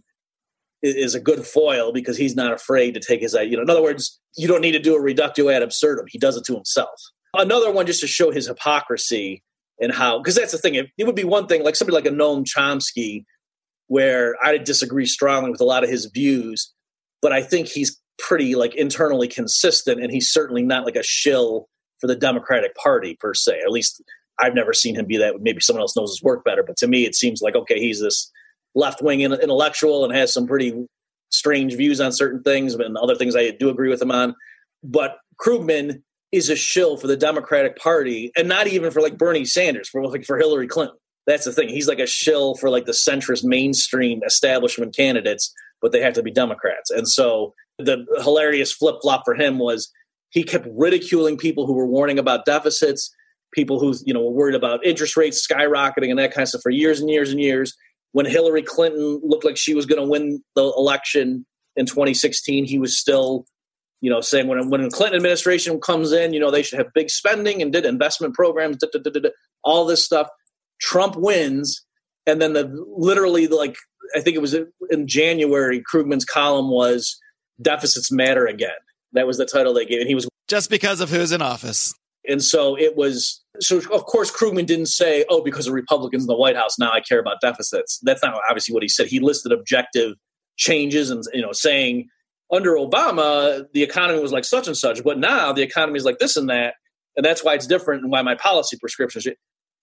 [0.84, 3.82] is a good foil because he's not afraid to take his you know in other
[3.82, 6.06] words you don't need to do a reductio ad absurdum.
[6.08, 7.00] He does it to himself.
[7.34, 9.42] Another one just to show his hypocrisy
[9.80, 10.74] and how because that's the thing.
[10.74, 13.24] It, it, would be one thing like somebody like a noam chomsky
[13.86, 16.72] where i disagree strongly with a lot of his views
[17.20, 21.68] but i think he's pretty like internally consistent and he's certainly not like a shill
[22.00, 23.60] for the democratic party per se.
[23.60, 24.02] At least
[24.38, 25.34] i've never seen him be that.
[25.40, 28.00] Maybe someone else knows his work better but to me it seems like okay he's
[28.00, 28.30] this
[28.74, 30.86] left wing intellectual and has some pretty
[31.30, 34.34] strange views on certain things and other things I do agree with him on.
[34.82, 39.44] But Krugman is a shill for the Democratic Party and not even for like Bernie
[39.44, 40.96] Sanders, for like for Hillary Clinton.
[41.26, 41.68] That's the thing.
[41.68, 46.22] He's like a shill for like the centrist mainstream establishment candidates, but they have to
[46.22, 46.90] be Democrats.
[46.90, 49.90] And so the hilarious flip flop for him was
[50.30, 53.14] he kept ridiculing people who were warning about deficits,
[53.52, 56.62] people who you know were worried about interest rates skyrocketing and that kind of stuff
[56.62, 57.74] for years and years and years
[58.14, 62.78] when Hillary Clinton looked like she was going to win the election in 2016, he
[62.78, 63.44] was still,
[64.00, 66.94] you know, saying when when the Clinton administration comes in, you know, they should have
[66.94, 69.30] big spending and did investment programs, da, da, da,
[69.64, 70.28] all this stuff.
[70.80, 71.84] Trump wins,
[72.24, 73.74] and then the literally like
[74.14, 74.54] I think it was
[74.90, 77.18] in January, Krugman's column was
[77.60, 78.70] "Deficits Matter Again."
[79.14, 81.92] That was the title they gave, and he was just because of who's in office.
[82.28, 83.42] And so it was.
[83.60, 86.90] So of course, Krugman didn't say, "Oh, because of Republicans in the White House, now
[86.92, 89.06] I care about deficits." That's not obviously what he said.
[89.06, 90.14] He listed objective
[90.56, 92.08] changes, and you know, saying
[92.52, 96.18] under Obama the economy was like such and such, but now the economy is like
[96.18, 96.74] this and that,
[97.16, 99.26] and that's why it's different and why my policy prescriptions.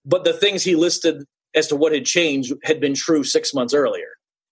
[0.04, 1.24] But the things he listed
[1.54, 4.08] as to what had changed had been true six months earlier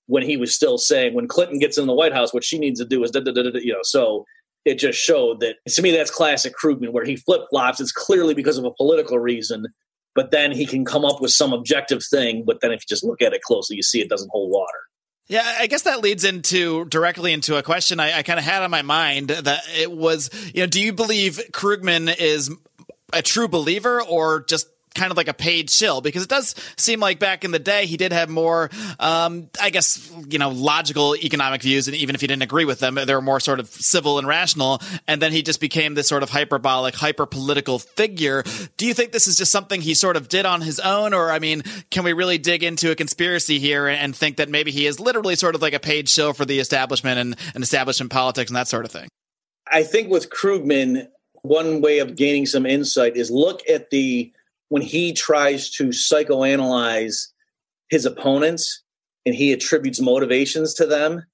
[0.07, 2.81] when he was still saying when Clinton gets in the White House, what she needs
[2.81, 3.79] to do is da, da, da, you know.
[3.83, 4.24] So
[4.64, 7.81] it just showed that to me that's classic Krugman, where he flip flops.
[7.81, 9.66] It's clearly because of a political reason,
[10.14, 12.44] but then he can come up with some objective thing.
[12.46, 14.79] But then if you just look at it closely, you see it doesn't hold water.
[15.29, 18.62] Yeah, I guess that leads into directly into a question I, I kind of had
[18.62, 22.51] on my mind that it was, you know, do you believe Krugman is
[23.12, 27.00] a true believer or just kind of like a paid shill because it does seem
[27.00, 31.14] like back in the day he did have more um, i guess you know logical
[31.16, 33.68] economic views and even if he didn't agree with them they were more sort of
[33.68, 38.42] civil and rational and then he just became this sort of hyperbolic hyper political figure.
[38.76, 41.14] Do you think this is just something he sort of did on his own?
[41.14, 44.70] Or i mean can we really dig into a conspiracy here and think that maybe
[44.70, 48.11] he is literally sort of like a paid shill for the establishment and, and establishment
[48.11, 49.09] politics and that sort of thing?
[49.70, 51.09] I think with krugman
[51.42, 54.33] one way of gaining some insight is look at the
[54.70, 57.26] when he tries to psychoanalyze
[57.90, 58.83] his opponents
[59.26, 61.24] and he attributes motivations to them,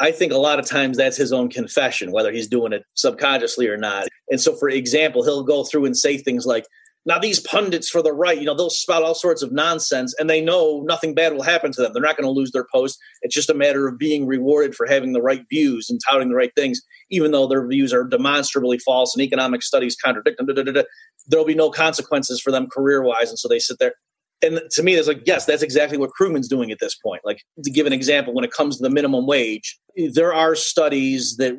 [0.00, 3.68] I think a lot of times that's his own confession, whether he's doing it subconsciously
[3.68, 4.08] or not.
[4.30, 6.64] And so, for example, he'll go through and say things like,
[7.06, 10.28] now these pundits for the right, you know, they'll spout all sorts of nonsense and
[10.28, 11.92] they know nothing bad will happen to them.
[11.92, 12.98] They're not going to lose their post.
[13.22, 16.34] It's just a matter of being rewarded for having the right views and touting the
[16.34, 20.46] right things, even though their views are demonstrably false and economic studies contradict them.
[20.46, 20.82] Da, da, da,
[21.26, 23.30] There'll be no consequences for them career wise.
[23.30, 23.94] And so they sit there.
[24.42, 27.22] And to me, it's like, yes, that's exactly what Krugman's doing at this point.
[27.24, 29.78] Like, to give an example, when it comes to the minimum wage,
[30.14, 31.56] there are studies that,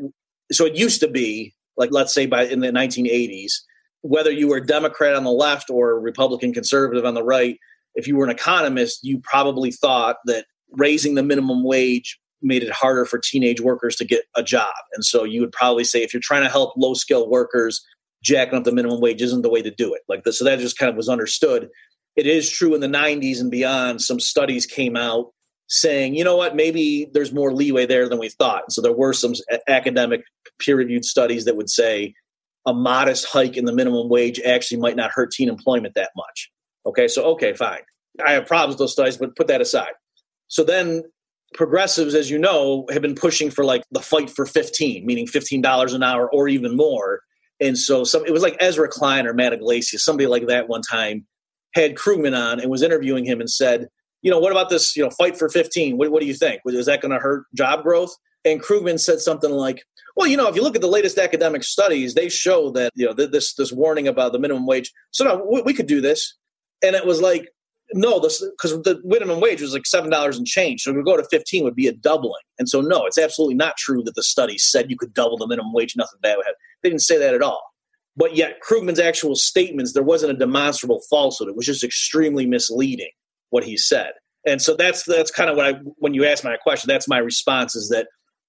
[0.52, 3.52] so it used to be, like, let's say by in the 1980s,
[4.02, 7.58] whether you were Democrat on the left or Republican conservative on the right,
[7.96, 12.72] if you were an economist, you probably thought that raising the minimum wage made it
[12.72, 14.74] harder for teenage workers to get a job.
[14.94, 17.86] And so you would probably say if you're trying to help low skill workers,
[18.24, 20.02] jacking up the minimum wage isn't the way to do it.
[20.08, 21.70] Like this, so that just kind of was understood.
[22.16, 25.32] It is true in the 90s and beyond, some studies came out
[25.68, 28.64] saying, you know what, maybe there's more leeway there than we thought.
[28.64, 29.34] And so there were some
[29.68, 30.24] academic
[30.60, 32.14] peer reviewed studies that would say
[32.66, 36.52] a modest hike in the minimum wage actually might not hurt teen employment that much.
[36.86, 37.82] Okay, so okay, fine.
[38.24, 39.94] I have problems with those studies, but put that aside.
[40.48, 41.04] So then
[41.54, 45.94] progressives, as you know, have been pushing for like the fight for 15, meaning $15
[45.94, 47.22] an hour or even more.
[47.60, 50.82] And so some it was like Ezra Klein or Matt Yglesias, somebody like that one
[50.82, 51.26] time
[51.74, 53.88] had Krugman on and was interviewing him and said,
[54.22, 55.98] you know, what about this, you know, fight for 15?
[55.98, 56.62] What, what do you think?
[56.66, 58.16] Is that going to hurt job growth?
[58.44, 59.84] And Krugman said something like,
[60.16, 63.06] well, you know, if you look at the latest academic studies, they show that you
[63.06, 64.92] know this this warning about the minimum wage.
[65.12, 66.36] So no, we, we could do this,
[66.84, 67.48] and it was like
[67.94, 70.82] no, this because the minimum wage was like seven dollars and change.
[70.82, 73.78] So to go to fifteen would be a doubling, and so no, it's absolutely not
[73.78, 75.96] true that the study said you could double the minimum wage.
[75.96, 76.58] Nothing bad would happen.
[76.84, 77.62] They didn't say that at all.
[78.18, 81.48] But yet, Krugman's actual statements, there wasn't a demonstrable falsehood.
[81.48, 83.12] It was just extremely misleading
[83.50, 84.12] what he said.
[84.46, 87.20] And so that's that's kind of what I when you ask my question, that's my
[87.20, 88.08] response is that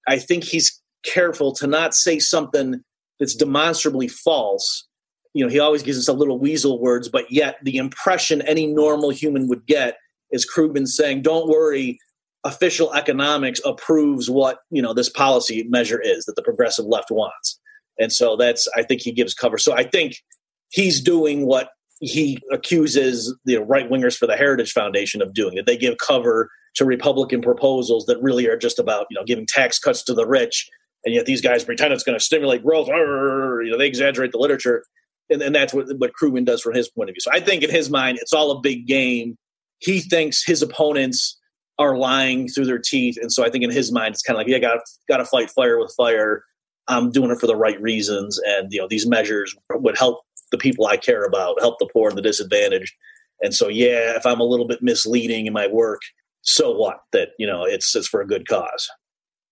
[0.08, 2.82] I think he's careful to not say something
[3.18, 4.86] that's demonstrably false.
[5.34, 8.66] You know, he always gives us a little weasel words, but yet the impression any
[8.66, 9.96] normal human would get
[10.30, 11.98] is Krugman saying, "Don't worry,
[12.44, 17.58] official economics approves what you know this policy measure is that the progressive left wants."
[17.98, 19.58] And so that's I think he gives cover.
[19.58, 20.16] So I think
[20.70, 25.66] he's doing what he accuses the right wingers for the Heritage Foundation of doing that
[25.66, 29.78] they give cover to Republican proposals that really are just about you know giving tax
[29.78, 30.68] cuts to the rich
[31.04, 32.88] and yet these guys pretend it's going to stimulate growth.
[32.88, 34.84] You know, they exaggerate the literature,
[35.30, 37.20] and, and that's what what Krugman does from his point of view.
[37.20, 39.36] So I think in his mind, it's all a big game.
[39.78, 41.38] He thinks his opponents
[41.78, 44.38] are lying through their teeth, and so I think in his mind, it's kind of
[44.38, 46.44] like, yeah, got got to fight fire with fire.
[46.88, 50.58] I'm doing it for the right reasons, and you know, these measures would help the
[50.58, 52.94] people I care about, help the poor and the disadvantaged.
[53.40, 56.02] And so, yeah, if I'm a little bit misleading in my work,
[56.42, 56.98] so what?
[57.12, 58.88] That you know, it's it's for a good cause.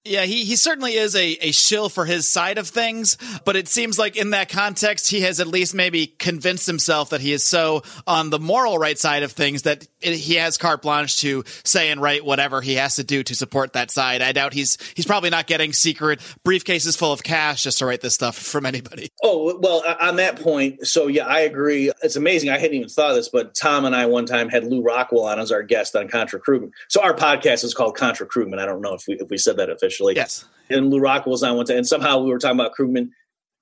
[0.03, 3.69] Yeah, he, he certainly is a, a shill for his side of things, but it
[3.69, 7.45] seems like in that context, he has at least maybe convinced himself that he is
[7.45, 11.45] so on the moral right side of things that it, he has carte blanche to
[11.65, 14.23] say and write whatever he has to do to support that side.
[14.23, 18.01] I doubt he's he's probably not getting secret briefcases full of cash just to write
[18.01, 19.11] this stuff from anybody.
[19.23, 21.93] Oh, well, uh, on that point, so yeah, I agree.
[22.03, 22.49] It's amazing.
[22.49, 25.27] I hadn't even thought of this, but Tom and I one time had Lew Rockwell
[25.27, 26.71] on as our guest on Contra Krugman.
[26.89, 28.59] So our podcast is called Contra Krugman.
[28.59, 30.15] I don't know if we if we said that officially officially.
[30.17, 30.45] Yes.
[30.69, 33.09] And Lew Rockwell was on one time, and somehow we were talking about Krugman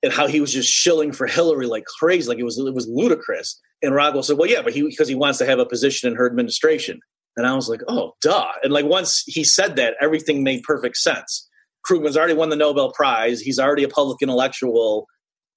[0.02, 2.86] and how he was just shilling for Hillary like crazy, like it was it was
[2.88, 3.58] ludicrous.
[3.82, 6.16] And Rockwell said, "Well, yeah, but he because he wants to have a position in
[6.16, 7.00] her administration."
[7.36, 10.96] And I was like, "Oh, duh!" And like once he said that, everything made perfect
[10.96, 11.48] sense.
[11.88, 13.40] Krugman's already won the Nobel Prize.
[13.40, 15.06] He's already a public intellectual,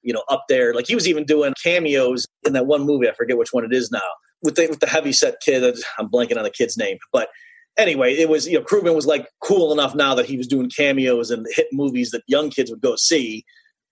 [0.04, 0.74] you know, up there.
[0.74, 3.10] Like he was even doing cameos in that one movie.
[3.10, 4.00] I forget which one it is now
[4.42, 5.76] with the with the heavy set kid.
[6.00, 7.28] I'm blanking on the kid's name, but
[7.78, 10.70] anyway, it was you know Krugman was like cool enough now that he was doing
[10.70, 13.46] cameos and hit movies that young kids would go see.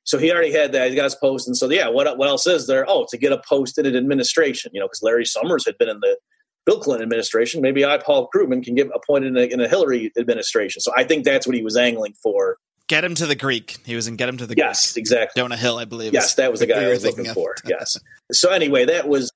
[0.03, 0.89] So he already had that.
[0.89, 2.85] He got his post, and so yeah, what what else is there?
[2.87, 5.89] Oh, to get a post in an administration, you know, because Larry Summers had been
[5.89, 6.17] in the
[6.65, 7.61] Bill Clinton administration.
[7.61, 10.81] Maybe I, Paul Krugman, can get appointed in a, in a Hillary administration.
[10.81, 12.57] So I think that's what he was angling for.
[12.87, 13.77] Get him to the Greek.
[13.85, 15.01] He was in Get him to the yes, Greek.
[15.03, 15.39] exactly.
[15.39, 16.11] Jonah Hill, I believe.
[16.11, 17.55] Yes, that was the guy I was looking for.
[17.67, 17.97] yes.
[18.31, 19.31] So anyway, that was.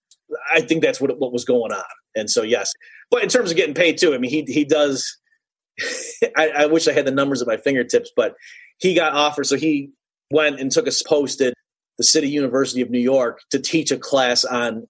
[0.52, 1.84] I think that's what what was going on,
[2.16, 2.72] and so yes,
[3.12, 5.18] but in terms of getting paid too, I mean, he he does.
[6.38, 8.36] I, I, wish I had the numbers at my fingertips, but
[8.78, 9.46] he got offered.
[9.46, 9.90] So he
[10.32, 11.56] went and took a post at
[11.98, 14.88] the City University of New York to teach a class on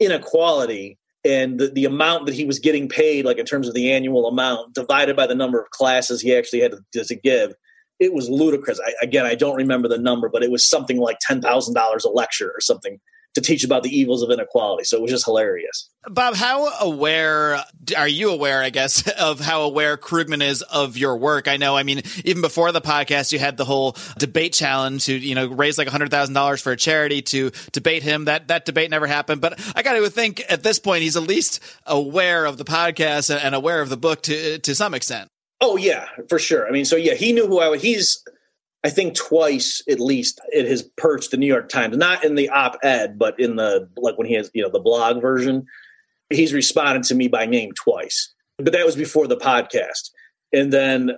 [0.00, 3.92] inequality and the, the amount that he was getting paid, like in terms of the
[3.92, 7.54] annual amount, divided by the number of classes he actually had to, to give,
[8.00, 8.80] it was ludicrous.
[8.84, 12.04] I, again, I don't remember the number, but it was something like ten thousand dollars
[12.04, 13.00] a lecture or something
[13.34, 14.84] to teach about the evils of inequality.
[14.84, 15.88] So it was just hilarious.
[16.06, 17.64] Bob, how aware
[17.96, 21.48] are you aware, I guess, of how aware Krugman is of your work?
[21.48, 25.16] I know, I mean, even before the podcast, you had the whole debate challenge to,
[25.16, 28.26] you know, raise like $100,000 for a charity to debate him.
[28.26, 29.40] That, that debate never happened.
[29.40, 33.34] But I got to think at this point, he's at least aware of the podcast
[33.34, 35.28] and aware of the book to, to some extent.
[35.60, 36.66] Oh yeah, for sure.
[36.66, 37.80] I mean, so yeah, he knew who I was.
[37.80, 38.22] He's,
[38.84, 42.48] I think twice at least it has perched the New York Times, not in the
[42.48, 45.66] op-ed, but in the like when he has you know the blog version.
[46.30, 50.10] He's responded to me by name twice, but that was before the podcast,
[50.52, 51.12] and then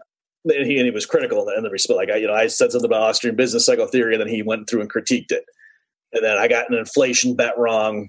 [0.45, 1.97] and he, and he was critical in the response.
[1.97, 4.43] Like I, you know, I said something about Austrian business cycle theory, and then he
[4.43, 5.45] went through and critiqued it,
[6.13, 8.09] and then I got an inflation bet wrong,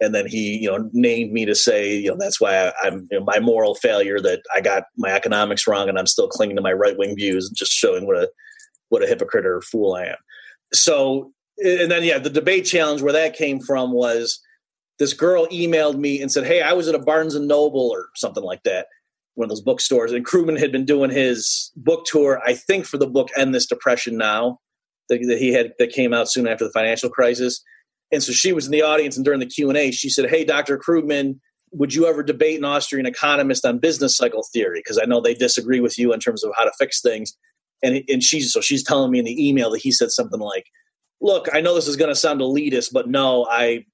[0.00, 3.06] and then he you know named me to say you know that's why I, am
[3.10, 6.56] you know, my moral failure that I got my economics wrong, and I'm still clinging
[6.56, 8.30] to my right wing views, and just showing what a
[8.94, 10.16] what a hypocrite or fool I am.
[10.72, 14.40] So, and then, yeah, the debate challenge where that came from was
[15.00, 18.06] this girl emailed me and said, Hey, I was at a Barnes and Noble or
[18.14, 18.86] something like that,
[19.34, 20.12] one of those bookstores.
[20.12, 23.66] And Krugman had been doing his book tour, I think, for the book End This
[23.66, 24.60] Depression Now,
[25.08, 27.62] that, that he had that came out soon after the financial crisis.
[28.12, 30.30] And so she was in the audience, and during the Q and A, she said,
[30.30, 30.78] "Hey, Dr.
[30.78, 31.40] Krugman,
[31.72, 34.78] would you ever debate an Austrian economist on business cycle theory?
[34.78, 37.36] Because I know they disagree with you in terms of how to fix things."
[37.84, 40.66] And and she's so she's telling me in the email that he said something like,
[41.20, 43.84] "Look, I know this is going to sound elitist, but no, I."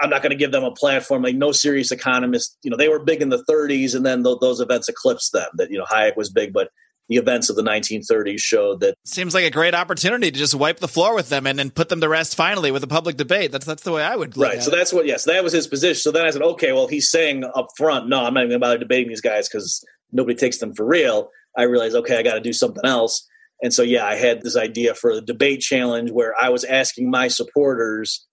[0.00, 1.24] I'm not going to give them a platform.
[1.24, 4.36] Like no serious economist, you know, they were big in the 30s, and then th-
[4.40, 5.48] those events eclipsed them.
[5.54, 6.68] That you know, Hayek was big, but
[7.08, 10.78] the events of the 1930s showed that seems like a great opportunity to just wipe
[10.78, 13.50] the floor with them and then put them to rest finally with a public debate.
[13.50, 14.36] That's that's the way I would.
[14.36, 14.62] right.
[14.62, 14.76] So it.
[14.76, 15.06] that's what.
[15.06, 16.00] Yes, that was his position.
[16.00, 18.60] So then I said, okay, well, he's saying up front, no, I'm not even going
[18.60, 21.30] to bother debating these guys because nobody takes them for real.
[21.56, 23.26] I realized, okay, I got to do something else.
[23.62, 27.10] And so, yeah, I had this idea for the debate challenge where I was asking
[27.10, 28.24] my supporters.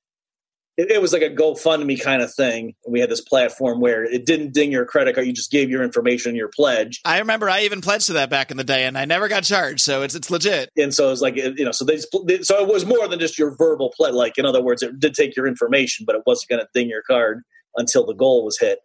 [0.77, 2.75] It, it, was like a GoFundMe kind of thing.
[2.83, 5.69] And we had this platform where it didn't ding your credit card; you just gave
[5.69, 6.99] your information and your pledge.
[7.05, 9.43] I remember I even pledged to that back in the day, and I never got
[9.43, 10.69] charged, so it's it's legit.
[10.77, 13.39] And so it was like you know, so they so it was more than just
[13.39, 14.13] your verbal pledge.
[14.13, 16.89] Like in other words, it did take your information, but it wasn't going to ding
[16.89, 17.43] your card
[17.77, 18.79] until the goal was hit.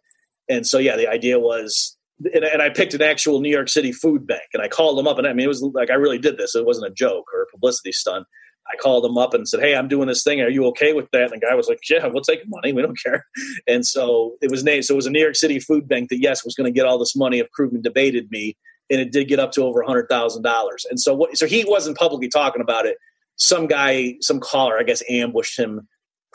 [0.49, 1.97] And so, yeah, the idea was
[2.33, 5.07] and, and, I picked an actual New York City food bank and I called them
[5.07, 6.55] up and I mean it was like I really did this.
[6.55, 8.25] It wasn't a joke or a publicity stunt.
[8.71, 10.39] I called them up and said, "Hey, I'm doing this thing.
[10.41, 12.73] Are you okay with that?" And the guy was like, "Yeah, we'll take money.
[12.73, 13.25] We don't care."
[13.67, 14.85] And so it was named.
[14.85, 16.85] So it was a New York City food bank that yes was going to get
[16.85, 18.55] all this money if Krugman debated me,
[18.89, 20.85] and it did get up to over a hundred thousand dollars.
[20.89, 21.37] And so what?
[21.37, 22.97] So he wasn't publicly talking about it.
[23.35, 25.87] Some guy, some caller, I guess, ambushed him.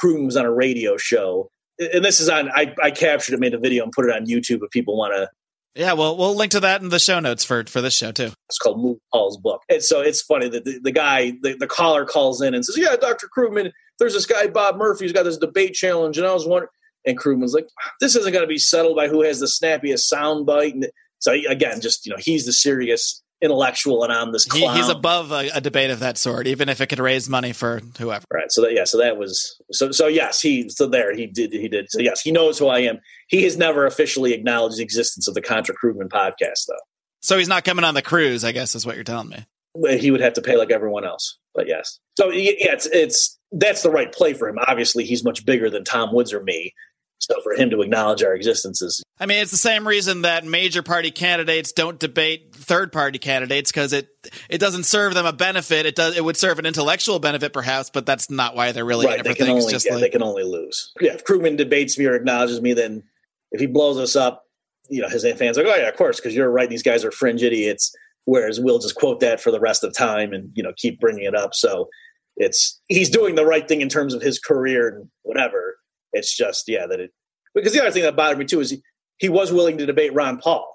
[0.03, 2.51] Krugman was on a radio show, and this is on.
[2.51, 5.15] I, I captured it, made a video, and put it on YouTube if people want
[5.15, 5.29] to
[5.77, 8.31] yeah, well, we'll link to that in the show notes for for this show too.
[8.49, 9.63] It's called Paul's book.
[9.69, 12.79] And so it's funny that the, the guy, the, the caller calls in and says,
[12.79, 13.29] "Yeah, Dr.
[13.29, 16.71] Krugman, there's this guy Bob Murphy who's got this debate challenge," and I was wondering.
[17.05, 17.69] And Krugman's like,
[18.01, 21.81] "This isn't going to be settled by who has the snappiest soundbite." And so again,
[21.81, 24.77] just you know, he's the serious intellectual and I'm this He, clown.
[24.77, 27.81] he's above a, a debate of that sort, even if it could raise money for
[27.99, 28.25] whoever.
[28.33, 28.51] Right.
[28.51, 28.85] So that yeah.
[28.85, 30.41] So that was so so yes.
[30.41, 32.99] He so there he did he did so yes he knows who I am.
[33.29, 36.75] He has never officially acknowledged the existence of the Contra Krugman podcast though.
[37.23, 39.47] So he's not coming on the cruise, I guess, is what you're telling me.
[39.99, 41.39] He would have to pay like everyone else.
[41.55, 41.99] But yes.
[42.19, 44.59] So yeah, it's it's that's the right play for him.
[44.67, 46.73] Obviously, he's much bigger than Tom Woods or me.
[47.19, 50.83] So for him to acknowledge our existences, I mean, it's the same reason that major
[50.83, 54.09] party candidates don't debate third party candidates because it
[54.51, 55.87] it doesn't serve them a benefit.
[55.87, 59.07] It does it would serve an intellectual benefit perhaps, but that's not why they're really
[59.07, 59.25] right?
[59.25, 60.93] They can only just yeah, like they can only lose.
[61.01, 63.03] Yeah, if Krugman debates me or acknowledges me, then
[63.53, 64.45] if he blows us up,
[64.91, 66.69] you know, his fans are like, oh yeah, of course, because you're right.
[66.69, 67.95] These guys are fringe idiots.
[68.27, 71.25] Whereas we'll just quote that for the rest of time and you know keep bringing
[71.25, 71.55] it up.
[71.55, 71.89] So
[72.37, 75.76] it's he's doing the right thing in terms of his career and whatever.
[76.17, 77.13] It's just yeah that it
[77.55, 78.83] because the other thing that bothered me too is he,
[79.19, 80.71] he was willing to debate Ron Paul,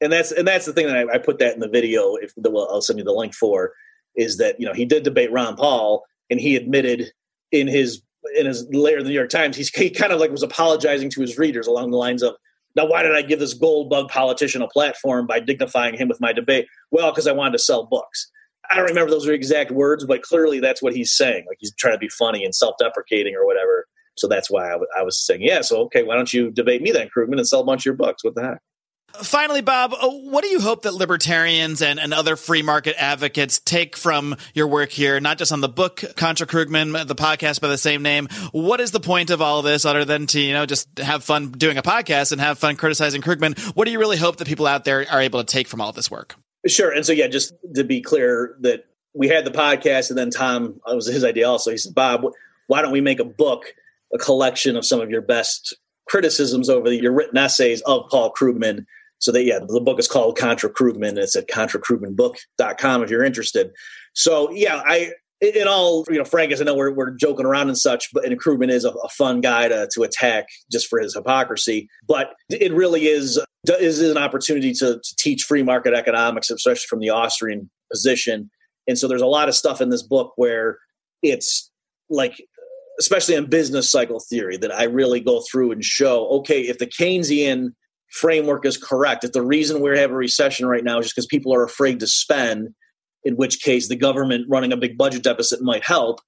[0.00, 2.16] and that's and that's the thing that I, I put that in the video.
[2.16, 3.72] If the, well, I'll send you the link for
[4.16, 7.12] is that you know he did debate Ron Paul and he admitted
[7.52, 8.02] in his
[8.34, 11.10] in his later in the New York Times he's he kind of like was apologizing
[11.10, 12.34] to his readers along the lines of
[12.74, 16.20] now why did I give this gold bug politician a platform by dignifying him with
[16.20, 16.66] my debate?
[16.90, 18.30] Well, because I wanted to sell books.
[18.70, 21.44] I don't remember those are exact words, but clearly that's what he's saying.
[21.48, 23.86] Like he's trying to be funny and self-deprecating or whatever.
[24.16, 25.60] So that's why I, w- I was saying, yeah.
[25.60, 27.94] So okay, why don't you debate me then, Krugman, and sell a bunch of your
[27.94, 28.24] books?
[28.24, 28.58] What the heck?
[29.22, 33.58] Finally, Bob, uh, what do you hope that libertarians and, and other free market advocates
[33.60, 37.68] take from your work here, not just on the book Contra Krugman, the podcast by
[37.68, 38.28] the same name?
[38.52, 41.52] What is the point of all this other than to, you know, just have fun
[41.52, 43.58] doing a podcast and have fun criticizing Krugman?
[43.74, 45.92] What do you really hope that people out there are able to take from all
[45.92, 46.34] this work?
[46.66, 46.90] Sure.
[46.90, 50.80] And so, yeah, just to be clear that we had the podcast and then Tom,
[50.86, 51.70] it was his idea also.
[51.70, 52.26] He said, Bob,
[52.66, 53.72] why don't we make a book,
[54.14, 55.76] a collection of some of your best
[56.08, 58.84] criticisms over the, your written essays of Paul Krugman?
[59.18, 61.16] So that, yeah, the book is called Contra Krugman.
[61.16, 63.70] It's at contrakrugmanbook.com if you're interested.
[64.12, 67.68] So, yeah, I, in all, you know, Frank, as I know we're, we're joking around
[67.68, 70.98] and such, but and Krugman is a, a fun guy to, to attack just for
[70.98, 71.88] his hypocrisy.
[72.06, 73.38] But it really is
[73.68, 78.50] is an opportunity to, to teach free market economics, especially from the Austrian position.
[78.86, 80.78] And so there's a lot of stuff in this book where
[81.22, 81.70] it's
[82.08, 82.36] like,
[82.98, 86.86] especially in business cycle theory, that I really go through and show okay, if the
[86.86, 87.70] Keynesian
[88.10, 91.26] framework is correct, if the reason we have a recession right now is just because
[91.26, 92.74] people are afraid to spend,
[93.24, 96.20] in which case the government running a big budget deficit might help.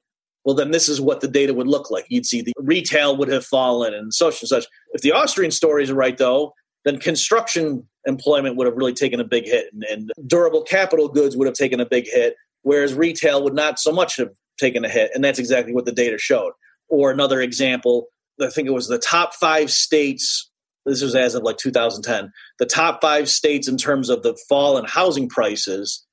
[0.45, 2.07] Well, then this is what the data would look like.
[2.09, 4.67] You'd see the retail would have fallen and such and such.
[4.93, 6.55] If the Austrian stories are right, though,
[6.85, 11.37] then construction employment would have really taken a big hit and, and, durable capital goods
[11.37, 14.89] would have taken a big hit, whereas retail would not so much have taken a
[14.89, 15.11] hit.
[15.15, 16.53] And that's exactly what the data showed.
[16.89, 18.09] Or another example,
[18.41, 20.51] I think it was the top five states,
[20.87, 24.79] this was as of like 2010, the top five states in terms of the fall
[24.79, 26.05] in housing prices,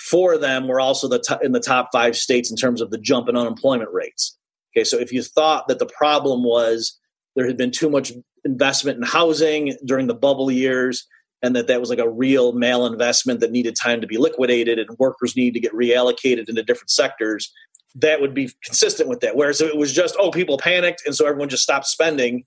[0.00, 2.90] four of them were also the top, in the top five states in terms of
[2.90, 4.36] the jump in unemployment rates.
[4.76, 6.98] Okay, so if you thought that the problem was
[7.36, 8.12] there had been too much
[8.44, 11.06] investment in housing during the bubble years
[11.42, 14.98] and that that was like a real malinvestment that needed time to be liquidated and
[14.98, 17.52] workers need to get reallocated into different sectors
[17.96, 19.36] that would be consistent with that.
[19.36, 22.44] Whereas if it was just oh people panicked and so everyone just stopped spending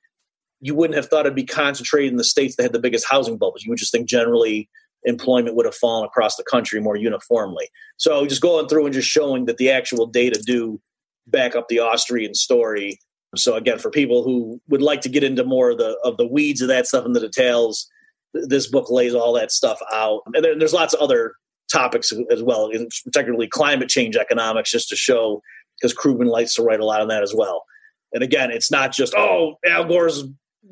[0.59, 3.37] you wouldn't have thought it'd be concentrated in the states that had the biggest housing
[3.37, 3.63] bubbles.
[3.63, 4.69] You would just think generally
[5.03, 7.69] employment would have fallen across the country more uniformly.
[7.97, 10.81] So just going through and just showing that the actual data do
[11.27, 12.99] back up the austrian story.
[13.35, 16.27] So again, for people who would like to get into more of the of the
[16.27, 17.87] weeds of that stuff and the details,
[18.33, 20.21] this book lays all that stuff out.
[20.33, 21.33] And there, there's lots of other
[21.71, 22.71] topics as well,
[23.03, 25.41] particularly climate change economics, just to show
[25.79, 27.65] because Krugman likes to write a lot on that as well.
[28.13, 30.23] And again, it's not just oh Al Gore's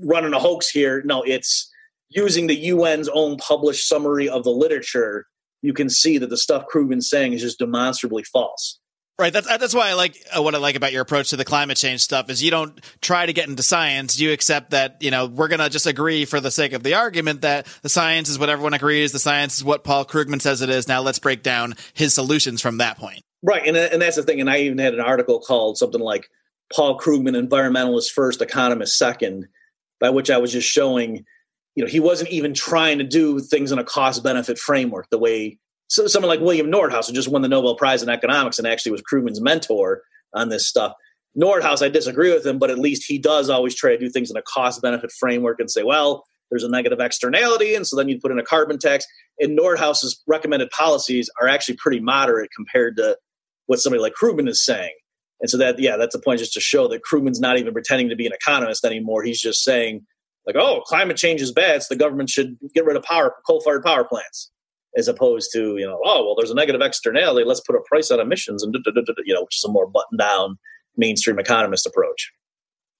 [0.02, 1.02] running a hoax here.
[1.06, 1.72] No, it's
[2.10, 5.28] using the UN's own published summary of the literature.
[5.62, 8.80] You can see that the stuff Krugman's saying is just demonstrably false.
[9.18, 9.32] Right.
[9.32, 11.78] That's that's why I like uh, what I like about your approach to the climate
[11.78, 14.20] change stuff is you don't try to get into science.
[14.20, 17.42] You accept that you know we're gonna just agree for the sake of the argument
[17.42, 19.14] that the science is what everyone agrees.
[19.14, 20.90] The science is what Paul Krugman says it is.
[20.90, 23.22] Now let's break down his solutions from that point.
[23.42, 24.42] Right, and and that's the thing.
[24.42, 26.28] And I even had an article called something like
[26.74, 29.48] Paul Krugman, environmentalist first, economist second,
[30.02, 31.24] by which I was just showing,
[31.74, 35.20] you know, he wasn't even trying to do things in a cost benefit framework the
[35.20, 35.58] way
[35.88, 38.92] so someone like William Nordhaus, who just won the Nobel Prize in economics and actually
[38.92, 40.02] was Krugman's mentor
[40.34, 40.94] on this stuff.
[41.38, 44.32] Nordhaus, I disagree with him, but at least he does always try to do things
[44.32, 48.08] in a cost benefit framework and say, well, there's a negative externality, and so then
[48.08, 49.06] you put in a carbon tax.
[49.40, 53.18] And Nordhaus's recommended policies are actually pretty moderate compared to
[53.66, 54.94] what somebody like Krugman is saying.
[55.42, 58.10] And so that, yeah, that's a point just to show that Krugman's not even pretending
[58.10, 59.24] to be an economist anymore.
[59.24, 60.06] He's just saying,
[60.46, 63.84] like, oh, climate change is bad, so the government should get rid of power, coal-fired
[63.84, 64.52] power plants
[64.98, 68.12] as opposed to you know oh well there's a negative externality let's put a price
[68.12, 68.76] on emissions and
[69.26, 70.58] you know which is a more button down
[70.98, 72.32] mainstream economist approach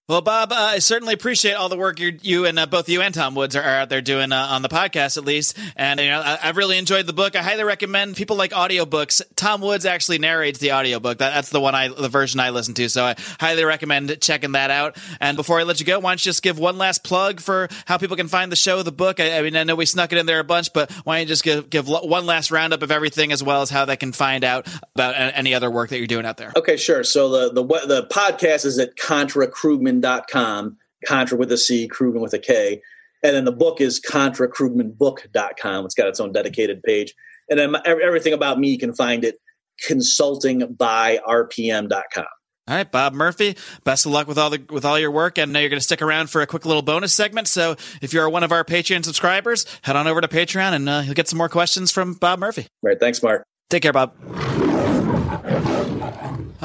[0.08, 3.12] well, Bob, uh, I certainly appreciate all the work you and uh, both you and
[3.12, 5.58] Tom Woods are, are out there doing uh, on the podcast, at least.
[5.76, 7.36] And you know, I, have really enjoyed the book.
[7.36, 9.24] I highly recommend people like audiobooks.
[9.36, 11.18] Tom Woods actually narrates the audiobook.
[11.18, 12.88] That, that's the one I, the version I listen to.
[12.88, 14.96] So I highly recommend checking that out.
[15.20, 17.68] And before I let you go, why don't you just give one last plug for
[17.86, 19.20] how people can find the show, the book?
[19.20, 21.22] I, I mean, I know we snuck it in there a bunch, but why don't
[21.22, 24.12] you just give give one last roundup of everything as well as how they can
[24.12, 26.54] find out about any other work that you're doing out there?
[26.56, 27.04] Okay, sure.
[27.04, 32.34] So the the the podcast is at ContraKrugman krugman.com, Contra with a C, Krugman with
[32.34, 32.82] a K.
[33.24, 35.86] And then the book is contrakrugmanbook.com.
[35.86, 37.14] It's got its own dedicated page.
[37.50, 39.40] And then everything about me, you can find it
[39.86, 42.26] consulting by consultingbyRPM.com.
[42.68, 43.56] All right, Bob Murphy.
[43.84, 45.84] Best of luck with all the with all your work, and now you're going to
[45.84, 47.48] stick around for a quick little bonus segment.
[47.48, 51.04] So, if you're one of our Patreon subscribers, head on over to Patreon, and uh,
[51.06, 52.64] you'll get some more questions from Bob Murphy.
[52.84, 53.46] All right, thanks, Mark.
[53.70, 54.16] Take care, Bob.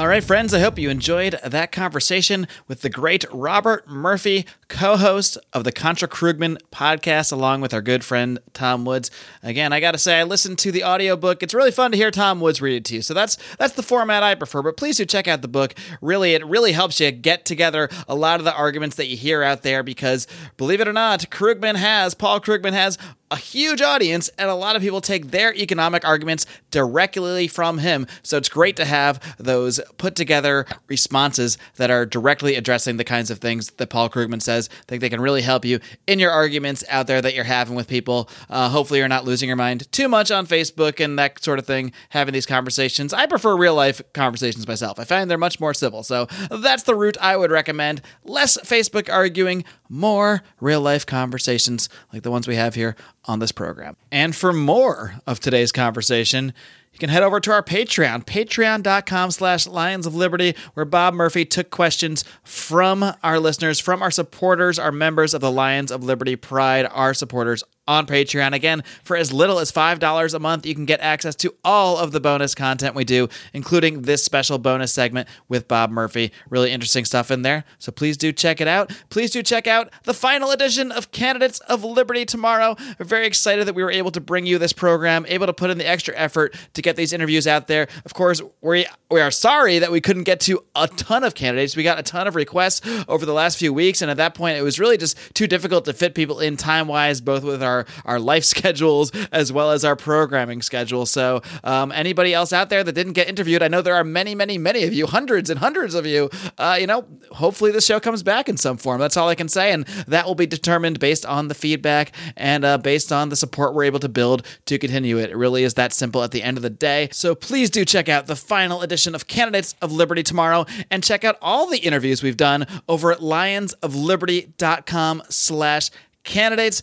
[0.01, 4.97] All right, friends, I hope you enjoyed that conversation with the great Robert Murphy, co
[4.97, 9.11] host of the Contra Krugman podcast, along with our good friend Tom Woods.
[9.43, 11.43] Again, I got to say, I listened to the audiobook.
[11.43, 13.03] It's really fun to hear Tom Woods read it to you.
[13.03, 15.75] So that's that's the format I prefer, but please do check out the book.
[16.01, 19.43] Really, it really helps you get together a lot of the arguments that you hear
[19.43, 20.27] out there because,
[20.57, 22.97] believe it or not, Krugman has, Paul Krugman has
[23.31, 28.07] a huge audience, and a lot of people take their economic arguments directly from him.
[28.23, 33.31] So it's great to have those put together responses that are directly addressing the kinds
[33.31, 34.69] of things that Paul Krugman says.
[34.73, 37.75] I think they can really help you in your arguments out there that you're having
[37.75, 38.29] with people.
[38.49, 41.67] Uh, hopefully, you're not losing your mind too much on Facebook and that sort of
[41.67, 43.13] thing, having these conversations.
[43.13, 44.99] I prefer real life conversations myself.
[44.99, 46.03] I find they're much more civil.
[46.03, 48.03] So that's the route I would recommend.
[48.25, 53.53] Less Facebook arguing, more real life conversations like the ones we have here on this
[53.53, 53.97] program.
[54.11, 56.53] And for more of today's conversation,
[56.93, 61.45] you can head over to our Patreon, patreon.com slash Lions of Liberty, where Bob Murphy
[61.45, 66.37] took questions from our listeners, from our supporters, our members of the Lions of Liberty
[66.37, 68.53] Pride, our supporters on Patreon.
[68.53, 72.13] Again, for as little as $5 a month, you can get access to all of
[72.13, 76.31] the bonus content we do, including this special bonus segment with Bob Murphy.
[76.49, 77.65] Really interesting stuff in there.
[77.81, 78.93] So please do check it out.
[79.11, 82.77] Please do check out the final edition of Candidates of Liberty tomorrow.
[83.01, 85.71] We're very excited that we were able to bring you this program, able to put
[85.71, 87.89] in the extra effort to get these interviews out there.
[88.05, 91.75] Of course, we we are sorry that we couldn't get to a ton of candidates.
[91.75, 94.57] We got a ton of requests over the last few weeks, and at that point,
[94.57, 97.80] it was really just too difficult to fit people in time wise, both with our
[98.05, 101.07] our life schedules as well as our programming schedule.
[101.07, 104.35] So, um, anybody else out there that didn't get interviewed, I know there are many,
[104.35, 106.31] many, many of you, hundreds and hundreds of you.
[106.59, 109.01] Uh, you know, hopefully the show comes back in some form.
[109.01, 112.65] That's all I can say, and that will be determined based on the feedback and
[112.65, 115.31] uh, based on the support we're able to build to continue it.
[115.31, 117.09] It really is that simple at the end of the day.
[117.13, 121.25] So please do check out the final edition of Candidates of Liberty tomorrow, and check
[121.25, 125.91] out all the interviews we've done over at lionsofliberty.com slash
[126.25, 126.83] candidates.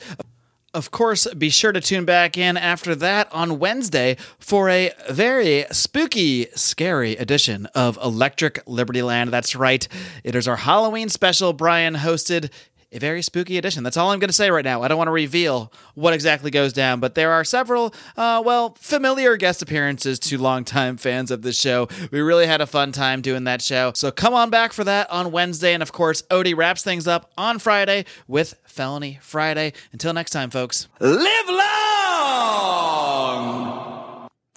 [0.74, 5.65] Of course, be sure to tune back in after that on Wednesday for a very
[5.72, 9.32] spooky, scary edition of Electric Liberty Land.
[9.32, 9.88] That's right.
[10.26, 11.53] It is our Halloween special.
[11.53, 12.51] Brian hosted
[12.91, 13.83] a very spooky edition.
[13.83, 14.81] That's all I'm going to say right now.
[14.81, 18.75] I don't want to reveal what exactly goes down, but there are several, uh, well,
[18.79, 21.89] familiar guest appearances to longtime fans of the show.
[22.11, 23.91] We really had a fun time doing that show.
[23.93, 25.73] So come on back for that on Wednesday.
[25.73, 29.73] And of course, Odie wraps things up on Friday with Felony Friday.
[29.91, 31.57] Until next time, folks, live long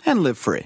[0.06, 0.64] and live free.